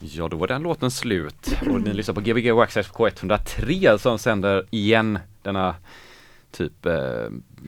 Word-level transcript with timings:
Ja, 0.00 0.28
då 0.28 0.36
var 0.36 0.46
den 0.46 0.62
låten 0.62 0.90
slut 0.90 1.56
och 1.70 1.80
ni 1.80 1.92
lyssnar 1.92 2.14
på 2.14 2.20
Gbg 2.20 2.50
Waxxed 2.52 2.92
på 2.92 3.08
K103 3.08 3.98
som 3.98 4.18
sänder 4.18 4.66
igen 4.70 5.18
denna 5.42 5.74
typ, 6.50 6.86
eh, 6.86 6.94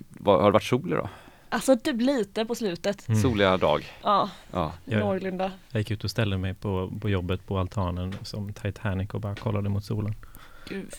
vad, 0.09 0.39
har 0.41 0.45
det 0.45 0.53
varit 0.53 0.63
sol 0.63 0.93
idag? 0.93 1.09
Alltså 1.49 1.77
typ 1.77 2.01
lite 2.01 2.45
på 2.45 2.55
slutet. 2.55 3.09
Mm. 3.09 3.21
Soliga 3.23 3.57
dag. 3.57 3.87
Ja, 4.03 4.31
Ja. 4.53 4.73
Någorlunda. 4.85 5.53
Jag 5.71 5.81
gick 5.81 5.91
ut 5.91 6.05
och 6.05 6.11
ställde 6.11 6.39
mig 6.39 6.55
på, 6.55 6.93
på 7.01 7.09
jobbet 7.11 7.47
på 7.47 7.59
altanen 7.59 8.15
som 8.23 8.53
Titanic 8.53 9.11
och 9.11 9.21
bara 9.21 9.35
kollade 9.35 9.69
mot 9.69 9.85
solen. 9.85 10.15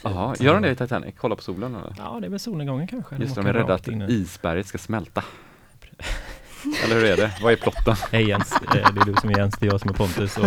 Jaha, 0.04 0.36
gör 0.40 0.54
de 0.54 0.62
det 0.64 0.72
i 0.72 0.76
Titanic? 0.76 1.16
Kolla 1.18 1.36
på 1.36 1.42
solen 1.44 1.76
eller? 1.76 1.94
Ja, 1.98 2.18
det 2.22 2.28
är 2.28 2.30
väl 2.30 2.40
solnedgången 2.40 2.88
kanske. 2.88 3.16
Just 3.16 3.36
det, 3.36 3.42
de 3.42 3.48
är 3.50 3.54
rädda 3.54 3.74
att 3.74 3.88
in 3.88 4.02
i- 4.02 4.06
isberget 4.14 4.68
ska 4.68 4.78
smälta. 4.78 5.24
Eller 6.84 6.96
hur 6.96 7.06
är 7.06 7.18
det? 7.18 7.32
Vad 7.42 7.52
är 7.54 7.56
plotten? 7.58 7.96
Hej 8.12 8.28
Jens, 8.30 8.52
Eh, 8.54 8.94
det 8.94 9.02
är 9.02 9.06
du 9.06 9.14
som 9.22 9.30
är 9.30 9.38
Jens, 9.38 9.56
det 9.60 9.66
är 9.66 9.72
jag 9.72 9.80
som 9.82 9.90
är 9.90 9.94
Pontus 9.94 10.38
och 10.38 10.46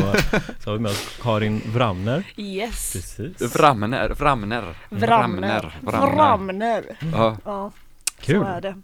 så 0.60 0.70
har 0.70 0.72
vi 0.76 0.78
med 0.82 0.90
oss 0.90 1.18
Karin 1.22 1.62
Wramner. 1.66 2.24
Yes. 2.36 2.92
Precis. 2.92 3.54
Vramner, 3.56 4.08
Vramner, 4.08 4.74
Vramner. 4.88 5.78
Vramner. 5.80 6.84
Ja, 7.12 7.36
Ja, 7.44 7.72
Kul. 8.20 8.40
så 8.42 8.46
är 8.48 8.60
det. 8.60 8.74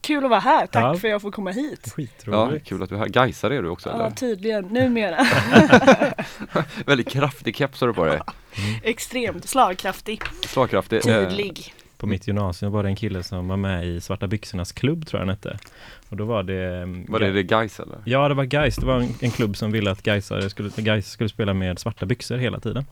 Kul 0.00 0.24
att 0.24 0.30
vara 0.30 0.40
här. 0.40 0.66
Tack 0.66 0.82
Ja. 0.84 0.94
för 0.94 1.08
att 1.08 1.12
jag 1.12 1.22
får 1.22 1.30
komma 1.30 1.50
hit. 1.50 1.80
ja, 1.84 1.90
Skitroligt. 1.92 2.66
kul 2.66 2.82
att 2.82 2.88
du 2.88 2.94
är 2.94 2.98
här. 2.98 3.06
Gaisare 3.08 3.56
är 3.56 3.62
du 3.62 3.68
också 3.68 3.88
Ja, 3.88 3.94
eller? 3.94 4.10
tydligen. 4.10 4.64
Numera. 4.64 5.26
Väldigt 6.86 7.08
kraftig 7.08 7.56
keps 7.56 7.80
har 7.80 7.88
du 7.88 7.94
på 7.94 8.04
dig. 8.04 8.20
Extremt 8.82 9.48
slagkraftig. 9.48 10.22
Slagkraftig. 10.46 10.96
Eh, 10.96 11.02
Tydlig. 11.28 11.74
På 12.02 12.08
mitt 12.08 12.26
gymnasium 12.26 12.72
var 12.72 12.82
det 12.82 12.88
en 12.88 12.96
kille 12.96 13.22
som 13.22 13.48
var 13.48 13.56
med 13.56 13.86
i 13.86 14.00
Svarta 14.00 14.26
byxornas 14.26 14.72
klubb 14.72 15.06
tror 15.06 15.20
jag 15.20 15.26
han 15.26 15.36
hette. 15.36 15.58
Och 16.08 16.16
då 16.16 16.24
var 16.24 16.42
det 16.42 16.82
mm, 16.82 17.06
Var 17.08 17.20
det 17.20 17.32
det 17.32 17.42
Gais 17.42 17.80
eller? 17.80 17.98
Ja, 18.04 18.28
det 18.28 18.34
var 18.34 18.44
Gais. 18.44 18.76
Det 18.76 18.86
var 18.86 19.00
en, 19.00 19.14
en 19.20 19.30
klubb 19.30 19.56
som 19.56 19.72
ville 19.72 19.90
att 19.90 20.02
Gaisare 20.02 20.50
skulle, 20.50 20.70
Gais 20.76 21.10
skulle 21.10 21.28
spela 21.28 21.54
med 21.54 21.78
svarta 21.78 22.06
byxor 22.06 22.36
hela 22.36 22.60
tiden. 22.60 22.84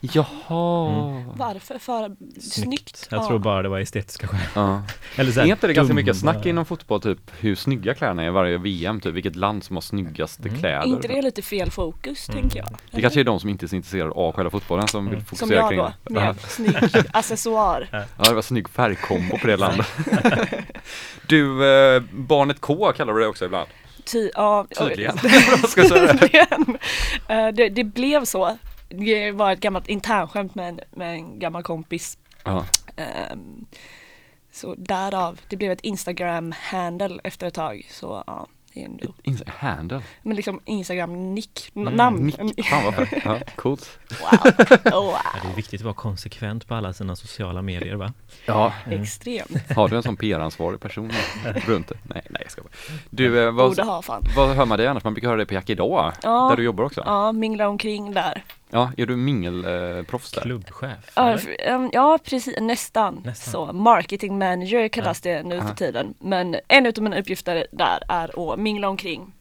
Jaha. 0.00 1.24
Varför? 1.36 1.78
För 1.78 2.16
snyggt. 2.40 3.06
Jag 3.10 3.22
Ja. 3.22 3.26
tror 3.28 3.38
bara 3.38 3.62
det 3.62 3.68
var 3.68 3.78
estetiska 3.80 4.26
skäl. 4.26 4.40
Ja. 4.54 4.82
Eller 5.16 5.32
så 5.32 5.40
Är 5.40 5.44
här 5.44 5.50
inte 5.50 5.66
det 5.66 5.72
ganska 5.72 5.94
mycket 5.94 6.16
snack 6.16 6.46
inom 6.46 6.64
fotboll, 6.64 7.00
typ 7.00 7.18
hur 7.40 7.54
snygga 7.54 7.94
kläderna 7.94 8.22
är 8.22 8.26
i 8.26 8.30
varje 8.30 8.58
VM, 8.58 9.00
typ 9.00 9.14
vilket 9.14 9.36
land 9.36 9.64
som 9.64 9.76
har 9.76 9.80
snyggaste 9.80 10.48
Mm. 10.48 10.60
kläder? 10.60 10.86
inte 10.86 11.08
det 11.08 11.22
lite 11.22 11.42
fel 11.42 11.70
fokus, 11.70 12.28
Mm. 12.28 12.40
tänker 12.40 12.58
jag. 12.58 12.68
Det 12.90 13.00
kanske 13.00 13.20
är 13.20 13.24
de 13.24 13.40
som 13.40 13.48
inte 13.50 13.66
är 13.66 13.68
så 13.68 13.76
intresserade 13.76 14.10
av 14.10 14.32
själva 14.32 14.50
fotbollen 14.50 14.88
som 14.88 15.04
vill 15.04 15.14
Mm. 15.14 15.26
Som 15.26 15.36
fokusera 15.38 15.58
jag 15.60 15.68
kring 15.68 15.78
då, 15.78 15.92
det. 16.04 16.14
Ja. 16.14 16.20
med 16.20 16.40
snygg 16.40 17.04
accessoar. 17.12 17.88
ja, 17.92 18.24
det 18.28 18.34
var 18.34 18.42
snygg 18.42 18.68
färgkombo 18.68 19.38
på 19.38 19.46
det 19.46 19.56
landet. 19.66 19.86
du, 21.26 21.70
eh, 21.96 22.02
barnet 22.12 22.60
K 22.60 22.92
kallar 22.92 23.12
du 23.14 23.20
det 23.20 23.26
också 23.26 23.44
ibland? 23.44 23.68
Ty, 24.04 24.30
ja, 24.34 24.66
jag? 24.70 24.88
Tydligen. 24.90 25.18
Eh, 27.28 27.48
det, 27.54 27.68
det 27.68 27.84
blev 27.84 28.24
så. 28.24 28.56
Det 28.88 29.32
var 29.32 29.52
ett 29.52 29.60
gammalt 29.60 29.88
internskämt 29.88 30.54
med 30.54 30.68
en, 30.68 30.80
med 30.92 31.14
en 31.14 31.38
gammal 31.38 31.62
kompis. 31.62 32.18
Ja. 32.44 32.64
Ehm, 32.96 33.66
så 34.52 34.74
därav, 34.74 35.40
det 35.48 35.56
blev 35.56 35.72
ett 35.72 35.80
Instagram-handle 35.80 37.20
efter 37.24 37.46
ett 37.46 37.54
tag. 37.54 37.86
Så 37.90 38.22
ja, 38.26 38.46
Det 38.74 38.80
är 38.80 38.84
ändå, 38.84 39.14
Insta- 39.24 39.50
handle. 39.50 40.02
men 40.22 40.36
liksom 40.36 40.60
Instagram-nick, 40.64 41.70
Mm, 41.74 41.94
namn. 41.94 42.32
Nick. 42.38 42.64
Fan 42.66 42.84
vad 42.84 42.94
fett. 42.94 43.22
Ja, 43.24 43.38
coolt. 43.56 43.98
Wow. 44.20 44.40
Oh, 44.52 44.78
Ja, 44.84 45.00
wow. 45.00 45.14
det 45.42 45.48
är 45.48 45.56
viktigt 45.56 45.80
att 45.80 45.84
vara 45.84 45.94
konsekvent 45.94 46.66
på 46.68 46.74
alla 46.74 46.92
sina 46.92 47.16
sociala 47.16 47.62
medier 47.62 47.94
va? 47.94 48.12
Ja, 48.46 48.72
Extremt. 48.90 49.70
har 49.76 49.88
du 49.88 49.96
en 49.96 50.02
sån 50.02 50.16
PR-ansvarig 50.16 50.80
person 50.80 51.12
runt 51.66 51.88
dig? 51.88 51.98
Nej, 52.14 52.22
nej 52.30 52.42
jag 52.42 52.50
ska 52.50 52.62
bara. 52.62 52.70
Du, 53.10 53.40
eh, 53.46 53.50
vad, 53.52 53.68
Borde 53.70 53.82
ha 53.82 54.02
fan. 54.02 54.22
vad 54.36 54.56
hör 54.56 54.66
man 54.66 54.78
dig 54.78 54.86
annars? 54.86 55.04
Man 55.04 55.14
brukar 55.14 55.28
höra 55.28 55.36
dig 55.36 55.46
på 55.46 55.54
Jack 55.54 55.70
idag, 55.70 56.12
Ja. 56.22 56.46
där 56.50 56.56
du 56.56 56.62
jobbar 56.62 56.84
också. 56.84 57.02
Ja, 57.06 57.32
mingla 57.32 57.68
omkring 57.68 58.12
där. 58.14 58.42
Ja, 58.70 58.92
är 58.96 59.06
du 59.06 59.16
mingelproffs 59.16 60.32
där? 60.32 60.40
Klubbchef? 60.40 61.12
Ja, 61.14 61.38
ja 61.92 62.18
precis, 62.24 62.54
nästan. 62.60 63.22
Nästan. 63.24 63.52
Så, 63.52 63.72
marketing 63.72 64.38
manager 64.38 64.88
kallas 64.88 65.20
det 65.20 65.42
nu 65.42 65.60
för 65.60 65.74
tiden. 65.74 66.14
Men 66.18 66.56
en 66.68 66.86
av 66.86 66.92
mina 67.02 67.18
uppgifter 67.20 67.66
där 67.72 68.02
är 68.08 68.52
att 68.52 68.58
mingla 68.58 68.88
omkring. 68.88 69.32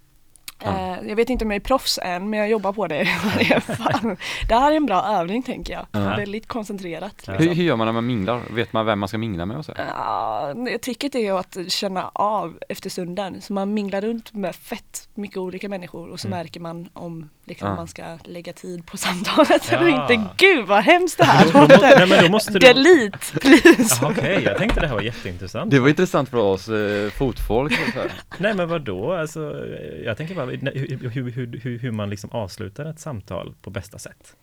Ja. 0.64 0.68
Eh, 0.98 1.08
jag 1.10 1.16
vet 1.16 1.30
inte 1.30 1.46
om 1.46 1.52
jag 1.52 1.56
är 1.56 1.60
proffs 1.60 2.00
än 2.04 2.30
men 2.30 2.40
jag 2.40 2.50
jobbar 2.50 2.74
på 2.74 2.88
det 2.88 3.02
i 3.02 3.08
varje 3.26 3.62
fall. 3.78 4.16
Det 4.50 4.56
här 4.56 4.72
är 4.72 4.76
en 4.76 4.86
bra 4.86 5.04
övning 5.04 5.44
tänker 5.44 5.74
jag. 5.74 5.86
Ja. 5.92 6.00
Väldigt 6.16 6.48
koncentrerat. 6.48 7.24
Ja. 7.28 7.34
Hur, 7.34 7.54
hur 7.54 7.64
gör 7.64 7.76
man 7.76 7.88
när 7.88 7.92
man 7.94 8.06
minglar? 8.06 8.42
Vet 8.52 8.74
man 8.74 8.86
vem 8.86 9.00
man 9.00 9.10
ska 9.10 9.18
mingla 9.18 9.46
med 9.46 9.58
och 9.58 9.66
så? 9.66 9.74
Ja, 9.78 10.54
tricket 10.84 11.16
är 11.16 11.20
ju 11.20 11.38
att 11.38 11.58
känna 11.68 12.12
av 12.14 12.58
efter 12.70 12.90
stunden. 12.90 13.42
Så 13.42 13.54
man 13.54 13.74
minglar 13.74 14.02
runt 14.02 14.34
med 14.34 14.56
fett 14.56 15.10
mycket 15.14 15.38
olika 15.38 15.70
människor 15.70 16.10
och 16.10 16.20
så 16.20 16.28
Mm. 16.28 16.40
märker 16.40 16.60
man 16.60 16.90
om 16.94 17.30
liksom, 17.48 17.68
Ja. 17.68 17.76
man 17.76 17.88
ska 17.88 18.18
lägga 18.24 18.54
tid 18.54 18.86
på 18.86 18.98
samtalet 19.08 19.72
eller 19.74 19.88
Ja. 19.88 20.12
inte. 20.14 20.30
Gud 20.38 20.68
vad 20.68 20.84
hemskt 20.84 21.18
det 21.18 21.24
här 21.24 21.46
låter. 21.46 21.98
nej 22.00 22.08
men 22.10 22.24
då 22.24 22.32
måste 22.32 22.54
du... 22.54 22.60
Delete 22.60 23.18
please! 23.42 23.98
Jaha, 24.02 24.12
Okej, 24.12 24.44
jag 24.44 24.58
tänkte 24.58 24.80
det 24.80 24.88
här 24.88 24.94
var 24.96 25.02
jätteintressant. 25.02 25.72
Det 25.72 25.80
var 25.80 25.90
intressant 25.90 26.30
för 26.30 26.38
oss 26.38 26.70
eh, 26.70 27.10
fotfolk. 27.12 27.74
Nej 28.38 28.54
men 28.54 28.70
vadå, 28.70 29.14
alltså, 29.14 29.66
jag 30.06 30.18
tänker 30.18 30.36
bara 30.36 30.46
hur, 30.46 31.10
hur, 31.10 31.32
hur, 31.32 31.60
hur, 31.64 31.80
hur 31.80 31.92
man 31.92 32.10
liksom 32.10 32.30
avslutar 32.32 32.86
ett 32.86 33.00
samtal 33.00 33.54
på 33.62 33.70
bästa 33.70 33.98
sätt. 34.00 34.36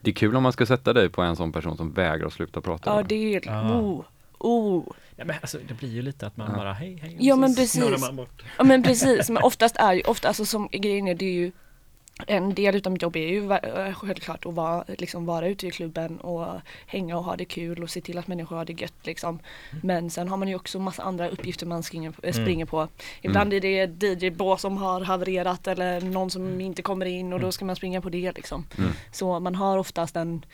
Det 0.00 0.10
är 0.10 0.14
kul 0.14 0.36
om 0.36 0.42
man 0.42 0.52
ska 0.52 0.66
sätta 0.66 0.92
dig 0.92 1.08
på 1.08 1.22
en 1.22 1.36
sån 1.36 1.52
person 1.52 1.76
som 1.76 1.92
vägrar 1.92 2.26
att 2.26 2.32
sluta 2.32 2.60
prata. 2.60 2.90
Ja 2.96 3.02
det 3.02 3.34
är 3.34 3.42
Ah. 3.50 3.72
oh, 3.80 4.04
oh. 4.38 4.84
Ja, 5.16 5.24
men 5.24 5.36
alltså, 5.40 5.58
det 5.68 5.74
blir 5.74 5.88
ju 5.88 6.02
lite 6.02 6.26
att 6.26 6.36
man 6.36 6.50
Ja. 6.50 6.56
bara 6.56 6.72
hej 6.72 6.98
hej 7.02 7.14
och 7.16 7.22
Ja, 7.22 7.34
så 7.34 7.40
men 7.40 7.54
precis. 7.54 8.00
Man 8.00 8.16
bort. 8.16 8.42
Ja 8.58 8.64
men 8.64 8.82
precis, 8.82 9.30
men 9.30 9.42
oftast 9.42 9.76
är 9.76 9.92
ju, 9.92 10.02
ofta, 10.02 10.28
alltså 10.28 10.44
som 10.44 10.68
grejen 10.72 11.08
är 11.08 11.14
det 11.14 11.24
är 11.24 11.32
ju 11.32 11.52
en 12.26 12.54
del 12.54 12.74
utav 12.74 12.92
mitt 12.92 13.02
jobb 13.02 13.16
är 13.16 13.28
ju 13.28 13.52
eh, 13.52 13.94
självklart 13.94 14.46
att 14.46 14.54
vara, 14.54 14.84
liksom 14.98 15.26
vara 15.26 15.48
ute 15.48 15.66
i 15.66 15.70
klubben 15.70 16.20
och 16.20 16.46
hänga 16.86 17.16
och 17.16 17.24
ha 17.24 17.36
det 17.36 17.44
kul 17.44 17.82
och 17.82 17.90
se 17.90 18.00
till 18.00 18.18
att 18.18 18.26
människor 18.26 18.56
har 18.56 18.64
det 18.64 18.80
gött 18.80 19.06
liksom. 19.06 19.38
Men 19.82 20.10
sen 20.10 20.28
har 20.28 20.36
man 20.36 20.48
ju 20.48 20.54
också 20.54 20.78
massa 20.78 21.02
andra 21.02 21.28
uppgifter 21.28 21.66
man 21.66 21.82
springer, 21.82 22.12
äh, 22.22 22.32
springer 22.32 22.66
på. 22.66 22.88
Ibland 23.22 23.52
är 23.52 23.60
det 23.60 24.02
DJ-bås 24.02 24.60
som 24.60 24.76
har 24.76 25.00
havererat 25.00 25.66
eller 25.66 26.00
någon 26.00 26.30
som 26.30 26.60
inte 26.60 26.82
kommer 26.82 27.06
in 27.06 27.32
och 27.32 27.40
då 27.40 27.52
ska 27.52 27.64
man 27.64 27.76
springa 27.76 28.00
på 28.00 28.08
det 28.08 28.32
liksom. 28.32 28.66
Mm. 28.78 28.90
Så 29.12 29.40
man 29.40 29.54
har 29.54 29.78
oftast 29.78 30.16
en 30.16 30.44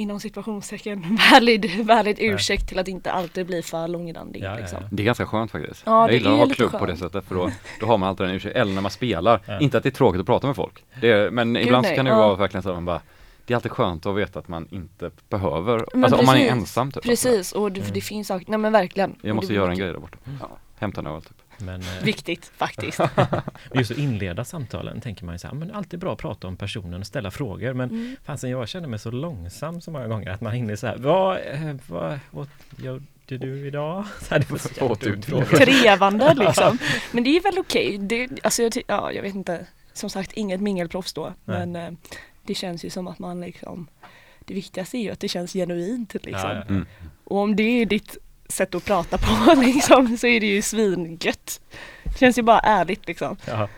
inom 0.00 0.20
situationstecken 0.20 1.18
valid, 1.32 1.86
valid 1.86 2.16
ursäkt 2.20 2.68
till 2.68 2.78
att 2.78 2.88
inte 2.88 3.12
alltid 3.12 3.46
bli 3.46 3.62
för 3.62 3.88
långrandig. 3.88 4.42
Ja, 4.42 4.50
ja, 4.50 4.56
liksom. 4.56 4.78
ja. 4.82 4.88
Det 4.90 5.02
är 5.02 5.04
ganska 5.04 5.26
skönt 5.26 5.50
faktiskt. 5.50 5.82
Ja, 5.86 6.00
jag 6.00 6.10
det 6.10 6.14
gillar 6.14 6.30
att 6.32 6.36
är 6.36 6.46
ha 6.46 6.54
klubb 6.54 6.72
på 6.72 6.78
det 6.78 6.86
skönt. 6.86 6.98
sättet 6.98 7.24
för 7.24 7.34
då, 7.34 7.50
då 7.80 7.86
har 7.86 7.98
man 7.98 8.08
alltid 8.08 8.26
en 8.26 8.32
ursäkt. 8.32 8.56
Eller 8.56 8.72
när 8.72 8.82
man 8.82 8.90
spelar. 8.90 9.40
Ja. 9.46 9.60
Inte 9.60 9.76
att 9.76 9.82
det 9.82 9.88
är 9.88 9.90
tråkigt 9.90 10.20
att 10.20 10.26
prata 10.26 10.46
med 10.46 10.56
folk. 10.56 10.84
Det 11.00 11.10
är, 11.10 11.30
men 11.30 11.56
ibland 11.56 11.84
så 11.84 11.88
nej, 11.88 11.96
kan 11.96 12.04
det 12.04 12.10
ju 12.10 12.16
ja. 12.16 12.26
vara 12.26 12.36
verkligen 12.36 12.62
så 12.62 12.68
att 12.68 12.76
man 12.76 12.84
bara 12.84 13.00
Det 13.46 13.52
är 13.52 13.56
alltid 13.56 13.72
skönt 13.72 14.06
att 14.06 14.16
veta 14.16 14.38
att 14.38 14.48
man 14.48 14.68
inte 14.70 15.10
behöver, 15.28 15.84
Men 15.94 16.04
alltså 16.04 16.20
om 16.20 16.26
man 16.26 16.36
är 16.36 16.40
precis. 16.40 16.52
ensam 16.52 16.92
typ. 16.92 17.02
Precis, 17.02 17.52
och 17.52 17.72
det, 17.72 17.94
det 17.94 18.00
finns 18.00 18.28
saker, 18.28 18.46
nej 18.48 18.58
men 18.58 18.72
verkligen. 18.72 19.14
Jag 19.22 19.36
måste 19.36 19.54
göra 19.54 19.70
en 19.70 19.78
grej 19.78 19.92
där 19.92 19.98
borta. 19.98 20.18
Ja, 20.40 20.48
hämta 20.78 21.00
en 21.00 21.06
öl 21.06 21.22
typ. 21.22 21.39
Men 21.62 21.80
eh, 21.80 22.02
Viktigt 22.04 22.52
faktiskt. 22.56 23.00
just 23.74 23.90
att 23.90 23.98
inleda 23.98 24.44
samtalen 24.44 25.00
tänker 25.00 25.24
man 25.24 25.34
ju 25.34 25.38
så 25.38 25.46
här, 25.48 25.54
men 25.54 25.70
alltid 25.70 26.00
bra 26.00 26.12
att 26.12 26.18
prata 26.18 26.46
om 26.48 26.56
personen 26.56 27.00
och 27.00 27.06
ställa 27.06 27.30
frågor. 27.30 27.72
Men 27.74 27.90
Mm. 27.90 28.16
fasen 28.24 28.50
jag 28.50 28.68
känner 28.68 28.88
mig 28.88 28.98
så 28.98 29.10
långsam 29.10 29.80
så 29.80 29.90
många 29.90 30.06
gånger 30.08 30.30
att 30.30 30.40
man 30.40 30.52
hinner 30.52 30.76
så 30.76 30.86
här, 30.86 30.96
vad, 30.96 31.36
eh, 31.36 31.74
vad, 31.88 32.18
vad 32.30 32.48
gjorde 32.82 33.04
du 33.26 33.66
idag? 33.66 34.04
Så 34.20 34.34
här, 34.34 34.38
det 34.38 34.50
var. 35.30 35.44
Trevande 35.56 36.34
liksom. 36.46 36.78
Men 37.12 37.24
det 37.24 37.36
är 37.36 37.42
väl 37.42 37.58
okej. 37.58 37.98
Det, 37.98 38.28
alltså 38.42 38.62
ja, 38.86 39.12
jag 39.12 39.22
vet 39.22 39.34
inte. 39.34 39.66
Som 39.92 40.10
sagt, 40.10 40.32
inget 40.32 40.60
mingelproffs 40.60 41.12
då. 41.12 41.34
Nej. 41.44 41.66
Men 41.66 41.76
eh, 41.76 41.98
det 42.46 42.54
känns 42.54 42.84
ju 42.84 42.90
som 42.90 43.08
att 43.08 43.18
man 43.18 43.40
liksom 43.40 43.88
Det 44.44 44.54
viktigaste 44.54 44.96
är 44.98 45.02
ju 45.02 45.10
att 45.10 45.20
det 45.20 45.28
känns 45.28 45.52
genuint 45.52 46.14
liksom. 46.14 46.32
Ja, 46.50 46.54
ja. 46.54 46.62
Mm. 46.62 46.86
Och 47.24 47.38
om 47.38 47.56
det 47.56 47.62
är 47.62 47.86
ditt 47.86 48.16
sätt 48.50 48.74
att 48.74 48.84
prata 48.84 49.18
på 49.18 49.60
liksom 49.60 50.16
så 50.16 50.26
är 50.26 50.40
det 50.40 50.46
ju 50.46 50.62
svingött. 50.62 51.60
Det 52.04 52.18
känns 52.18 52.38
ju 52.38 52.42
bara 52.42 52.58
ärligt 52.60 53.06
liksom. 53.06 53.36
Ja. 53.46 53.68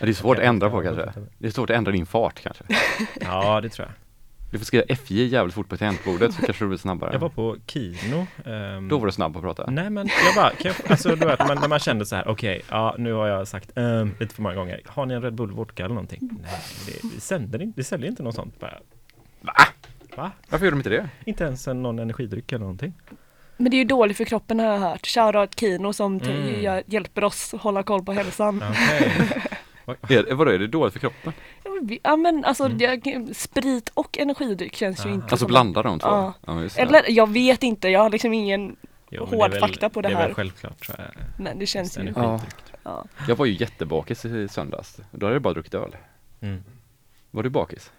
Det 0.00 0.08
är 0.08 0.12
svårt 0.12 0.38
att 0.38 0.44
ändra 0.44 0.70
på 0.70 0.82
kanske. 0.82 1.12
Det 1.38 1.46
är 1.46 1.50
svårt 1.50 1.70
att 1.70 1.76
ändra 1.76 1.92
din 1.92 2.06
fart 2.06 2.40
kanske. 2.42 2.64
ja, 3.20 3.60
det 3.60 3.68
tror 3.68 3.86
jag. 3.88 3.94
Du 4.50 4.58
får 4.58 4.64
skriva 4.66 4.84
FJ 4.96 5.24
jävligt 5.26 5.54
fort 5.54 5.68
på 5.68 5.76
tangentbordet 5.76 6.34
så 6.34 6.42
kanske 6.42 6.64
du 6.64 6.68
blir 6.68 6.78
snabbare. 6.78 7.10
Jag 7.12 7.20
var 7.20 7.28
på 7.28 7.56
Kino. 7.66 8.26
ehm, 8.44 8.88
Då 8.88 8.98
var 8.98 9.06
du 9.06 9.12
snabb 9.12 9.36
att 9.36 9.42
prata. 9.42 9.70
Nej 9.70 9.90
men 9.90 10.08
jag 10.24 10.34
bara, 10.34 10.50
kan 10.50 10.72
jag, 10.82 10.90
alltså 10.90 11.16
då 11.16 11.28
att 11.28 11.48
man, 11.48 11.58
när 11.60 11.68
man 11.68 11.78
kände 11.78 12.06
så 12.06 12.16
här, 12.16 12.28
okej, 12.28 12.62
ja 12.70 12.94
nu 12.98 13.12
har 13.12 13.26
jag 13.26 13.48
sagt 13.48 13.70
ehm, 13.76 14.14
lite 14.20 14.34
för 14.34 14.42
många 14.42 14.54
gånger, 14.54 14.80
har 14.86 15.06
ni 15.06 15.14
en 15.14 15.22
Red 15.22 15.34
Bull 15.34 15.50
vodka 15.52 15.84
eller 15.84 15.94
någonting? 15.94 16.18
Nej, 16.42 16.50
det, 16.86 17.08
det, 17.14 17.20
sänder, 17.20 17.62
inte- 17.62 17.80
det 17.80 17.84
säljer 17.84 18.10
inte 18.10 18.22
något 18.22 18.34
sånt 18.34 18.60
bara. 18.60 18.78
Va? 19.40 19.52
Va? 20.16 20.30
Varför 20.48 20.64
gör 20.66 20.70
de 20.72 20.76
inte 20.76 20.88
det? 20.90 21.08
Inte 21.24 21.44
ens 21.44 21.68
en, 21.68 21.82
någon 21.82 21.98
energidryck 21.98 22.52
eller 22.52 22.60
någonting? 22.60 22.92
Men 23.56 23.70
det 23.70 23.76
är 23.76 23.78
ju 23.78 23.84
dåligt 23.84 24.16
för 24.16 24.24
kroppen 24.24 24.58
har 24.60 24.66
jag 24.66 24.78
hört. 24.78 25.06
Shoutout 25.06 25.60
Kino 25.60 25.92
som 25.92 26.20
Mm. 26.20 26.60
gör- 26.62 26.82
hjälper 26.86 27.24
oss 27.24 27.52
hålla 27.52 27.82
koll 27.82 28.02
på 28.04 28.12
hälsan. 28.12 28.64
Okej. 29.84 30.16
Är, 30.28 30.34
vadå, 30.34 30.50
är 30.50 30.58
det 30.58 30.66
dåligt 30.66 30.92
för 30.92 31.00
kroppen? 31.00 31.32
Ja 32.02 32.16
men 32.16 32.44
alltså 32.44 32.64
Mm. 32.64 32.78
jag, 32.78 33.36
sprit 33.36 33.90
och 33.94 34.18
energidryck 34.18 34.74
känns 34.76 35.04
ju 35.06 35.08
Ja. 35.08 35.14
inte 35.14 35.26
Alltså 35.30 35.46
blanda 35.46 35.82
de 35.82 35.98
två? 35.98 36.08
Ja. 36.08 36.32
Ja, 36.46 36.60
just 36.62 36.76
det. 36.76 36.82
Eller 36.82 37.02
jag 37.10 37.30
vet 37.32 37.62
inte, 37.62 37.88
jag 37.88 38.00
har 38.00 38.10
liksom 38.10 38.32
ingen 38.32 38.76
Jo, 39.10 39.24
Hård 39.24 39.46
är 39.46 39.48
väl- 39.50 39.60
fakta 39.60 39.88
på 39.90 40.00
det 40.02 40.08
Det 40.08 40.14
är 40.14 40.18
här. 40.18 40.26
väl 40.26 40.34
självklart 40.34 40.86
tror 40.86 40.96
jag. 40.98 41.08
Men 41.44 41.58
det 41.58 41.66
känns 41.66 41.96
ju 41.98 42.00
Energidryck. 42.00 42.54
ja. 42.82 43.04
Jag 43.28 43.36
var 43.36 43.46
ju 43.46 43.52
jättebakis 43.52 44.24
i 44.24 44.48
söndags. 44.48 44.96
Då 45.10 45.26
hade 45.26 45.34
jag 45.34 45.42
bara 45.42 45.54
druckit 45.54 45.74
öl. 45.74 45.96
Mm. 46.40 46.64
Var 47.30 47.42
du 47.42 47.50
bakis? 47.50 47.92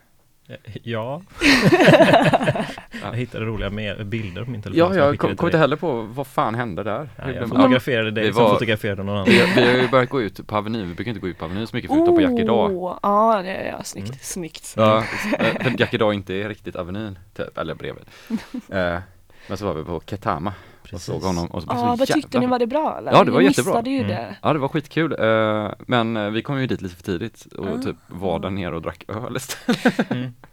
Ja. 0.83 1.21
jag 3.03 3.13
hittade 3.13 3.45
roliga 3.45 3.69
bilder 4.03 4.43
på 4.43 4.51
min 4.51 4.61
telefon. 4.61 4.95
Ja, 4.97 5.05
jag 5.05 5.17
kom, 5.19 5.35
kom 5.35 5.47
inte 5.47 5.57
heller 5.57 5.75
på 5.75 6.01
vad 6.01 6.27
fan 6.27 6.55
hände 6.55 6.83
där. 6.83 7.09
Ja, 7.15 7.31
jag 7.31 7.49
fotograferade 7.49 8.11
dig 8.11 8.27
Vi 8.27 8.33
som 8.33 8.43
var- 8.43 8.53
fotograferade 8.53 9.03
någon 9.03 9.15
annan. 9.15 9.25
vi 9.55 9.65
har 9.65 9.71
ju 9.81 9.87
börjat 9.87 10.09
gå 10.09 10.21
ut 10.21 10.47
på 10.47 10.57
Avenyn, 10.57 10.87
vi 10.89 10.93
brukar 10.95 11.09
inte 11.09 11.21
gå 11.21 11.27
ut 11.27 11.37
på 11.37 11.45
Avenyn 11.45 11.67
så 11.67 11.75
mycket 11.75 11.91
förutom 11.91 12.15
på 12.15 12.21
Jack 12.21 12.39
idag. 12.39 12.71
Åh, 12.71 12.97
Ja, 13.03 13.41
det 13.43 13.49
är 13.49 13.71
ja, 13.71 13.83
snyggt, 13.83 14.07
Mm. 14.07 14.19
snyggt. 14.21 14.73
Ja, 14.77 14.97
eh, 15.39 15.63
för 15.63 15.73
Jack 15.79 15.93
idag 15.93 16.13
inte 16.13 16.33
är 16.33 16.49
riktigt 16.49 16.75
Avenyn, 16.75 17.19
typ, 17.33 17.57
eller 17.57 17.75
bredvid. 17.75 18.03
Eh, 18.71 18.99
men 19.47 19.57
så 19.57 19.65
var 19.65 19.73
vi 19.73 19.83
på 19.83 20.01
Ketama 20.05 20.53
och 20.93 21.01
såg 21.01 21.21
honom 21.21 21.47
och 21.47 21.61
så 21.63 21.67
Ja, 21.71 21.75
så 21.77 21.95
vad 21.95 22.07
tyckte 22.07 22.39
ni, 22.39 22.45
var 22.45 22.59
det 22.59 22.67
bra 22.67 22.95
eller? 22.97 23.11
Ja, 23.11 23.23
det 23.23 23.31
var 23.31 23.41
jag 23.41 23.49
jättebra. 23.49 23.71
missade 23.71 23.89
ju 23.89 23.97
Mm. 23.97 24.07
det. 24.07 24.35
Ja 24.41 24.53
det 24.53 24.59
var 24.59 24.67
skitkul, 24.67 25.11
eh, 25.19 25.71
men 25.79 26.17
eh, 26.17 26.29
vi 26.29 26.41
kom 26.41 26.59
ju 26.61 26.67
dit 26.67 26.81
lite 26.81 26.95
för 26.95 27.03
tidigt 27.03 27.45
och 27.45 27.67
Ah. 27.67 27.81
typ 27.81 27.95
var 28.07 28.39
där 28.39 28.49
nere 28.49 28.75
och 28.75 28.81
drack 28.81 29.03
öl 29.07 29.35
istället. 29.37 30.11
Mm. 30.11 30.33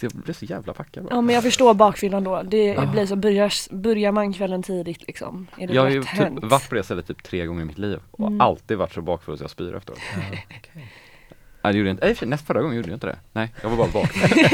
Så 0.00 0.06
jag 0.06 0.12
blev 0.12 0.34
så 0.34 0.44
jävla 0.44 0.72
packad 0.72 1.04
bara. 1.04 1.14
Ja 1.14 1.20
men 1.20 1.34
jag 1.34 1.44
förstår 1.44 1.74
bakfyllan 1.74 2.24
då. 2.24 2.42
Det 2.42 2.76
Ah. 2.76 2.86
blir 2.86 3.06
så, 3.06 3.16
börjar, 3.16 3.74
börjar 3.74 4.12
man 4.12 4.32
kvällen 4.32 4.62
tidigt 4.62 5.06
liksom? 5.06 5.46
Är 5.58 5.66
det 5.66 5.74
Jag 5.74 5.82
har 5.82 5.88
ju 5.90 6.00
typ 6.02 6.08
hänt? 6.10 6.38
varit 6.44 6.68
på 6.68 6.74
det 6.74 6.82
stället 6.82 7.06
typ 7.06 7.22
tre 7.22 7.46
gånger 7.46 7.62
i 7.62 7.64
mitt 7.64 7.78
liv 7.78 7.98
och 8.10 8.26
Mm. 8.28 8.40
alltid 8.40 8.78
varit 8.78 8.92
så 8.94 9.02
bakfull 9.02 9.38
så 9.38 9.44
jag 9.44 9.50
spyr 9.50 9.74
efteråt. 9.74 9.98
Ja, 10.16 10.22
okej. 10.46 10.92
Nej 11.68 11.72
det 11.72 11.78
gjorde 11.78 11.88
jag 11.90 11.94
inte, 11.94 12.06
nej 12.06 12.14
för- 12.14 12.26
näst 12.26 12.46
förra 12.46 12.62
gången 12.62 12.76
gjorde 12.76 12.88
jag 12.88 12.96
inte 12.96 13.06
det. 13.06 13.16
Nej, 13.32 13.52
jag 13.62 13.68
var 13.70 13.76
bara 13.76 13.88
bakfull. 13.88 14.46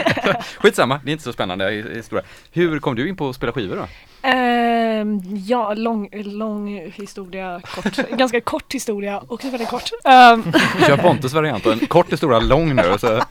Skitsamma, 0.58 1.00
det 1.04 1.10
är 1.10 1.12
inte 1.12 1.24
så 1.24 1.32
spännande 1.32 1.70
i- 1.70 1.94
historia. 1.94 2.24
Hur 2.52 2.78
kom 2.78 2.94
du 2.94 3.08
in 3.08 3.16
på 3.16 3.28
att 3.28 3.36
spela 3.36 3.52
skivor 3.52 3.76
då? 3.76 3.86
Ehm, 4.28 5.20
ja, 5.46 5.74
lång, 5.74 6.08
lång 6.12 6.90
historia, 6.94 7.60
kort. 7.64 7.96
Ganska 8.10 8.40
kort 8.40 8.74
historia, 8.74 9.22
också 9.28 9.50
väldigt 9.50 9.68
kort. 9.68 9.90
Ehm, 10.04 10.52
Kör 10.86 10.96
Pontus 10.96 11.32
variant 11.32 11.66
och 11.66 11.72
en 11.72 11.78
kort 11.86 12.12
historia 12.12 12.38
lång 12.38 12.74
nu 12.76 12.82
så 12.98 13.12
Ehm, 13.16 13.22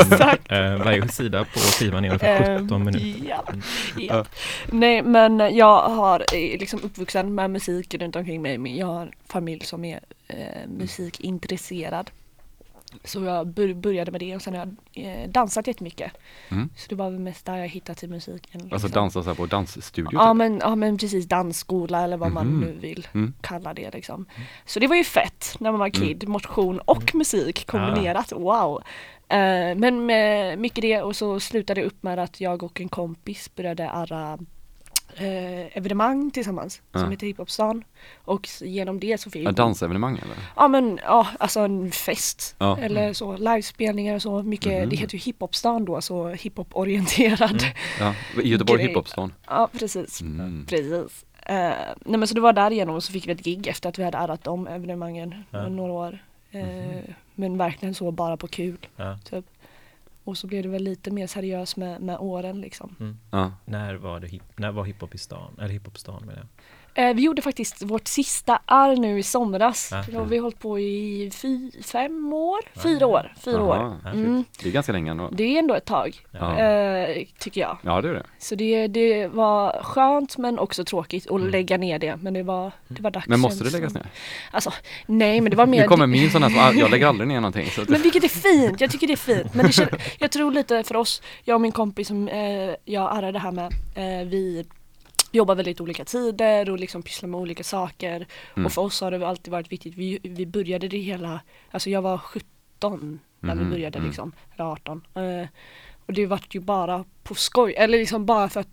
Exakt. 0.00 0.52
eh, 0.52 0.76
varje 0.76 1.08
sida 1.08 1.44
på 1.44 1.58
skivan 1.58 2.04
är 2.04 2.08
ungefär 2.08 2.58
17 2.58 2.76
Ehm, 2.80 2.84
minuter. 2.84 3.28
Ja, 3.28 3.44
ja. 3.98 4.24
Nej 4.66 5.02
men 5.02 5.56
jag 5.56 5.82
har 5.82 6.20
är 6.34 6.58
liksom 6.58 6.80
uppvuxen 6.82 7.34
med 7.34 7.50
musik 7.50 7.94
runt 7.94 8.16
omkring 8.16 8.42
mig. 8.42 8.78
Jag 8.78 8.86
har 8.86 9.02
en 9.02 9.12
familj 9.28 9.64
som 9.64 9.84
är 9.84 10.00
eh, 10.28 10.36
musikintresserad. 10.78 12.10
Så 13.04 13.24
jag 13.24 13.46
bör, 13.46 13.74
började 13.74 14.10
med 14.10 14.20
det 14.20 14.36
och 14.36 14.42
sen 14.42 14.54
har 14.54 14.68
jag 14.94 15.04
eh, 15.22 15.28
dansat 15.30 15.66
jättemycket. 15.66 16.12
Mm. 16.48 16.68
Så 16.76 16.88
det 16.88 16.94
var 16.94 17.10
väl 17.10 17.20
mest 17.20 17.46
där 17.46 17.56
jag 17.56 17.68
hittade 17.68 17.98
till 17.98 18.08
musiken. 18.10 18.60
Alltså 18.60 18.74
liksom. 18.74 18.90
dansa 18.90 19.22
så 19.22 19.28
här 19.28 19.34
på 19.34 19.46
dansstudio 19.46 20.10
Ja 20.12 20.28
typ. 20.30 20.36
men, 20.36 20.58
ja 20.58 20.74
men 20.76 20.98
precis 20.98 21.26
dansskola 21.28 22.02
eller 22.04 22.16
vad 22.16 22.32
man 22.32 22.46
Mhm. 22.46 22.60
nu 22.60 22.72
vill 22.72 23.06
Mm. 23.14 23.32
kalla 23.40 23.74
det 23.74 23.90
liksom. 23.94 24.26
Så 24.66 24.80
det 24.80 24.86
var 24.86 24.96
ju 24.96 25.04
fett 25.04 25.56
när 25.60 25.70
man 25.70 25.80
var 25.80 25.88
kid, 25.88 26.28
motion 26.28 26.78
och 26.80 27.14
musik 27.14 27.64
Ah. 27.68 27.70
kombinerat, 27.70 28.32
wow. 28.32 28.82
Eh, 29.28 29.74
men 29.76 30.06
med 30.06 30.58
mycket 30.58 30.82
det 30.82 31.02
och 31.02 31.16
så 31.16 31.40
slutade 31.40 31.80
det 31.80 31.86
upp 31.86 32.02
med 32.02 32.18
att 32.18 32.40
jag 32.40 32.62
och 32.62 32.80
en 32.80 32.88
kompis 32.88 33.50
började 33.54 33.90
arra 33.90 34.38
eh, 35.16 35.76
evenemang 35.76 36.30
tillsammans 36.30 36.82
Ja. 36.92 37.00
som 37.00 37.10
heter 37.10 37.26
Hiphopstan. 37.26 37.84
Och 38.24 38.48
genom 38.60 39.00
det 39.00 39.20
så 39.20 39.30
fick 39.30 39.44
Ja, 39.46 39.52
dansevenemang 39.52 40.18
eller? 40.18 40.36
Ja 40.56 40.68
men 40.68 40.98
ja, 41.04 41.26
alltså 41.38 41.60
en 41.60 41.90
fest. 41.90 42.54
Ja. 42.58 42.78
Eller 42.78 43.12
så, 43.12 43.36
livespelningar 43.36 44.14
och 44.14 44.22
så. 44.22 44.42
Mycket, 44.42 44.80
Mhm. 44.80 44.88
det 44.90 44.96
heter 44.96 45.14
ju 45.14 45.18
hiphopstan 45.20 45.84
då, 45.84 46.00
så 46.00 46.28
hiphop-orienterad. 46.28 47.62
Ja, 48.00 48.14
i 48.42 48.48
Göteborg 48.48 48.82
hiphopstan. 48.82 49.32
Ja 49.46 49.68
precis. 49.78 50.20
Mm. 50.20 50.66
Precis. 50.68 51.24
Eh, 51.46 51.70
nej 52.04 52.18
men 52.18 52.26
så 52.28 52.34
det 52.34 52.40
var 52.40 52.52
därigenom 52.52 53.00
så 53.00 53.12
fick 53.12 53.26
vi 53.28 53.32
ett 53.32 53.44
gig 53.44 53.66
efter 53.66 53.88
att 53.88 53.98
vi 53.98 54.04
hade 54.04 54.18
arrat 54.18 54.44
de 54.44 54.66
evenemangen 54.66 55.34
Ja. 55.50 55.68
några 55.68 55.92
år. 55.92 56.18
Eh, 56.50 56.60
Mhm. 56.66 57.02
Men 57.34 57.58
verkligen 57.58 57.94
så 57.94 58.10
bara 58.10 58.36
på 58.36 58.46
kul. 58.48 58.76
Ja. 58.96 59.18
Typ. 59.30 59.44
Och 60.24 60.38
så 60.38 60.46
blev 60.46 60.62
det 60.62 60.68
väl 60.68 60.82
lite 60.82 61.10
mer 61.10 61.26
seriöst 61.26 61.76
med, 61.76 62.02
med 62.02 62.18
åren 62.18 62.60
liksom. 62.60 63.18
Ja. 63.30 63.52
När 63.64 63.94
var 63.94 64.20
det 64.20 64.26
hip, 64.26 64.58
när 64.58 64.72
var 64.72 64.84
hiphop 64.84 65.14
i 65.14 65.18
stan? 65.18 65.54
Eller 65.58 65.68
hiphopstan 65.68 66.26
menar 66.26 66.38
jag. 66.38 66.46
Eh, 66.94 67.14
vi 67.14 67.22
gjorde 67.22 67.42
faktiskt 67.42 67.82
vårt 67.82 68.08
sista 68.08 68.60
arr 68.66 68.96
nu 68.96 69.18
i 69.18 69.22
somras. 69.22 69.88
Ja. 69.92 70.04
Då 70.12 70.18
har 70.18 70.26
vi 70.26 70.38
hållit 70.38 70.58
på 70.58 70.78
i 70.78 71.30
fy, 71.34 71.70
fem 71.82 72.32
år? 72.32 72.60
Fyra 72.82 73.06
år. 73.06 73.34
Fyra 73.40 73.56
Jaha. 73.56 73.86
år. 73.86 74.10
Mm. 74.12 74.44
Det 74.62 74.68
är 74.68 74.72
ganska 74.72 74.92
länge 74.92 75.10
ändå. 75.10 75.28
Det 75.32 75.44
är 75.44 75.58
ändå 75.58 75.74
ett 75.74 75.84
tag. 75.84 76.20
Ja. 76.30 76.58
Eh, 76.58 77.26
tycker 77.38 77.60
jag. 77.60 77.78
Ja, 77.82 78.00
det 78.00 78.08
är 78.08 78.12
det. 78.14 78.26
Så 78.38 78.54
det, 78.54 78.86
det 78.86 79.26
var 79.26 79.82
skönt 79.82 80.38
men 80.38 80.58
också 80.58 80.84
tråkigt 80.84 81.30
att 81.30 81.40
lägga 81.40 81.76
ner 81.76 81.98
det. 81.98 82.16
Men 82.16 82.34
det 82.34 82.42
var, 82.42 82.72
det 82.88 83.02
var 83.02 83.10
dags. 83.10 83.26
Mm. 83.26 83.32
Men 83.32 83.40
måste 83.40 83.64
det 83.64 83.70
läggas 83.70 83.94
ner? 83.94 84.06
Alltså, 84.50 84.72
nej 85.06 85.40
men 85.40 85.50
det 85.50 85.56
var 85.56 85.66
mer 85.66 85.82
Nu 85.82 85.88
kommer 85.88 86.06
min 86.06 86.30
sån 86.30 86.42
här 86.42 86.68
ah, 86.68 86.72
jag 86.72 86.90
lägger 86.90 87.06
aldrig 87.06 87.28
ner 87.28 87.40
någonting. 87.40 87.66
Så 87.70 87.82
att, 87.82 87.88
Men 87.88 88.02
vilket 88.02 88.24
är 88.24 88.28
fint, 88.28 88.80
jag 88.80 88.90
tycker 88.90 89.06
det 89.06 89.12
är 89.12 89.16
fint. 89.16 89.54
Men 89.54 89.66
det 89.66 89.72
kän- 89.72 90.00
jag 90.18 90.30
tror 90.30 90.52
lite 90.52 90.82
för 90.82 90.96
oss, 90.96 91.22
jag 91.44 91.54
och 91.54 91.60
min 91.60 91.72
kompis 91.72 92.08
som 92.08 92.28
eh, 92.28 92.74
jag 92.84 93.16
arrade 93.16 93.38
här 93.38 93.52
med, 93.52 93.72
eh, 93.94 94.28
vi 94.28 94.64
jobbar 95.32 95.54
väldigt 95.54 95.80
olika 95.80 96.04
tider 96.04 96.70
och 96.70 96.78
liksom 96.78 97.02
pysslar 97.02 97.28
med 97.28 97.40
olika 97.40 97.64
saker. 97.64 98.26
Mm. 98.54 98.66
Och 98.66 98.72
för 98.72 98.82
oss 98.82 99.00
har 99.00 99.10
det 99.10 99.28
alltid 99.28 99.52
varit 99.52 99.72
viktigt, 99.72 99.94
vi, 99.94 100.18
vi 100.22 100.46
började 100.46 100.88
det 100.88 100.98
hela, 100.98 101.40
alltså 101.70 101.90
jag 101.90 102.02
var 102.02 102.18
17 102.18 103.20
när 103.40 103.54
vi 103.54 103.60
Mhm, 103.60 103.70
började 103.70 103.98
mm. 103.98 104.08
liksom, 104.08 104.32
eller 104.54 104.64
18. 104.64 105.06
Eh, 105.14 105.46
och 106.06 106.12
det 106.12 106.26
vart 106.26 106.54
ju 106.54 106.60
bara 106.60 107.04
på 107.22 107.34
skoj, 107.34 107.74
eller 107.74 107.98
liksom 107.98 108.26
bara 108.26 108.48
för 108.48 108.60
att 108.60 108.68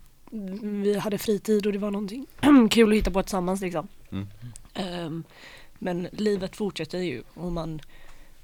vi 0.82 0.98
hade 0.98 1.18
fritid 1.18 1.66
och 1.66 1.72
det 1.72 1.78
var 1.78 1.90
någonting 1.90 2.26
kul 2.70 2.90
att 2.90 2.96
hitta 2.96 3.10
på 3.10 3.22
tillsammans 3.22 3.60
liksom. 3.60 3.88
Mm. 4.10 4.26
Ehm, 4.74 5.24
men 5.78 6.08
livet 6.12 6.56
fortsätter 6.56 6.98
ju 6.98 7.22
och 7.34 7.52
man, 7.52 7.80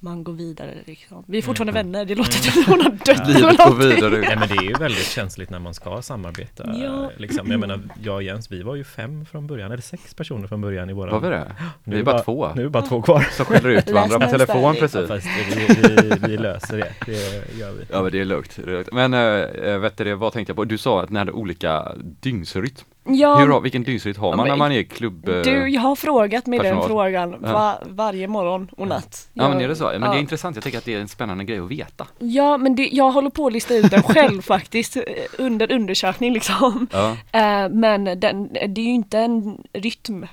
man 0.00 0.24
går 0.24 0.32
vidare 0.32 0.74
liksom. 0.84 1.24
Vi 1.26 1.38
är 1.38 1.42
fortfarande 1.42 1.80
Mm. 1.80 1.92
vänner, 1.92 2.04
det 2.04 2.14
låter 2.14 2.32
som 2.32 2.62
att 2.62 2.68
hon 2.68 2.80
har 2.80 2.90
dött 2.90 3.20
eller 3.28 3.34
Livet 3.34 3.56
går 3.56 3.74
vidare. 3.74 4.20
Nej 4.20 4.36
men 4.40 4.48
det 4.48 4.54
är 4.54 4.62
ju 4.62 4.72
väldigt 4.72 5.06
känsligt 5.06 5.50
när 5.50 5.58
man 5.58 5.74
ska 5.74 6.02
samarbeta. 6.02 6.74
Ja. 6.74 7.10
Liksom. 7.16 7.50
Jag 7.50 7.60
menar, 7.60 7.80
jag 8.02 8.14
och 8.14 8.22
Jens, 8.22 8.52
vi 8.52 8.62
var 8.62 8.74
ju 8.74 8.84
fem 8.84 9.26
från 9.26 9.46
början, 9.46 9.72
eller 9.72 9.82
sex 9.82 10.14
personer 10.14 10.48
från 10.48 10.60
början 10.60 10.90
i 10.90 10.92
våra... 10.92 11.10
Var 11.10 11.20
vi 11.20 11.28
det? 11.28 11.52
Nu 11.84 11.94
Vi 11.94 12.00
är 12.00 12.04
bara 12.04 12.18
två. 12.18 12.50
Nu 12.54 12.64
är 12.64 12.68
bara 12.68 12.82
två 12.86 13.02
kvar. 13.02 13.20
Som 13.32 13.46
skäller 13.46 13.68
ut 13.68 13.90
varandra 13.90 14.18
på 14.18 14.24
nästa. 14.24 14.38
telefon 14.38 14.74
Ja, 14.74 14.80
precis. 14.80 15.08
fast 15.08 15.26
vi, 15.26 16.08
vi, 16.10 16.28
vi 16.28 16.36
löser 16.36 16.76
det, 16.76 16.92
det 17.06 17.12
gör 17.58 17.72
vi. 17.72 17.84
Ja 17.90 18.02
men 18.02 18.12
det 18.12 18.20
är 18.20 18.24
lugnt. 18.24 18.58
Men 18.92 19.14
äh, 19.14 19.78
vet 19.78 19.96
du 19.96 20.04
det, 20.04 20.14
vad 20.14 20.32
tänkte 20.32 20.50
jag 20.50 20.56
på? 20.56 20.64
Du 20.64 20.78
sa 20.78 21.02
att 21.02 21.10
ni 21.10 21.18
hade 21.18 21.32
olika 21.32 21.92
dygnsrytm. 22.20 22.74
Ja, 23.08 23.36
Hur, 23.38 23.48
har- 23.48 23.60
vilken 23.60 23.82
dygnsrytm 23.82 24.20
har 24.20 24.36
man 24.36 24.48
när 24.48 24.56
man 24.56 24.72
är 24.72 24.82
klubb... 24.82 25.28
eh, 25.28 25.34
du, 25.42 25.68
jag 25.68 25.80
har 25.80 25.96
frågat 25.96 26.46
mig 26.46 26.58
personal. 26.58 26.78
den 26.80 26.88
frågan 26.88 27.36
va, 27.42 27.78
varje 27.86 28.28
morgon 28.28 28.68
och 28.76 28.88
natt. 28.88 29.28
Ja 29.32 29.42
men 29.48 29.52
Jag- 29.52 29.62
är 29.62 29.68
det 29.68 29.76
så? 29.76 29.84
Men 29.84 30.02
ja. 30.02 30.10
det 30.10 30.16
är 30.16 30.20
intressant, 30.20 30.56
jag 30.56 30.62
tänker 30.62 30.78
att 30.78 30.84
det 30.84 30.94
är 30.94 31.00
en 31.00 31.08
spännande 31.08 31.44
grej 31.44 31.58
att 31.58 31.70
veta. 31.70 32.06
Ja 32.18 32.56
men 32.56 32.74
det, 32.76 32.88
jag 32.92 33.10
håller 33.10 33.30
på 33.30 33.46
att 33.46 33.52
lista 33.52 33.74
ut 33.74 33.90
den 33.90 34.02
själv 34.02 34.42
faktiskt 34.42 34.96
eh, 34.96 35.02
under 35.38 35.72
undersökning 35.72 36.32
liksom. 36.32 36.86
Ja. 36.92 37.16
Eh, 37.32 37.68
men 37.68 38.04
den, 38.04 38.52
det 38.52 38.80
är 38.80 38.84
ju 38.84 38.90
inte 38.94 39.18
en 39.18 39.58
rytm. 39.72 40.26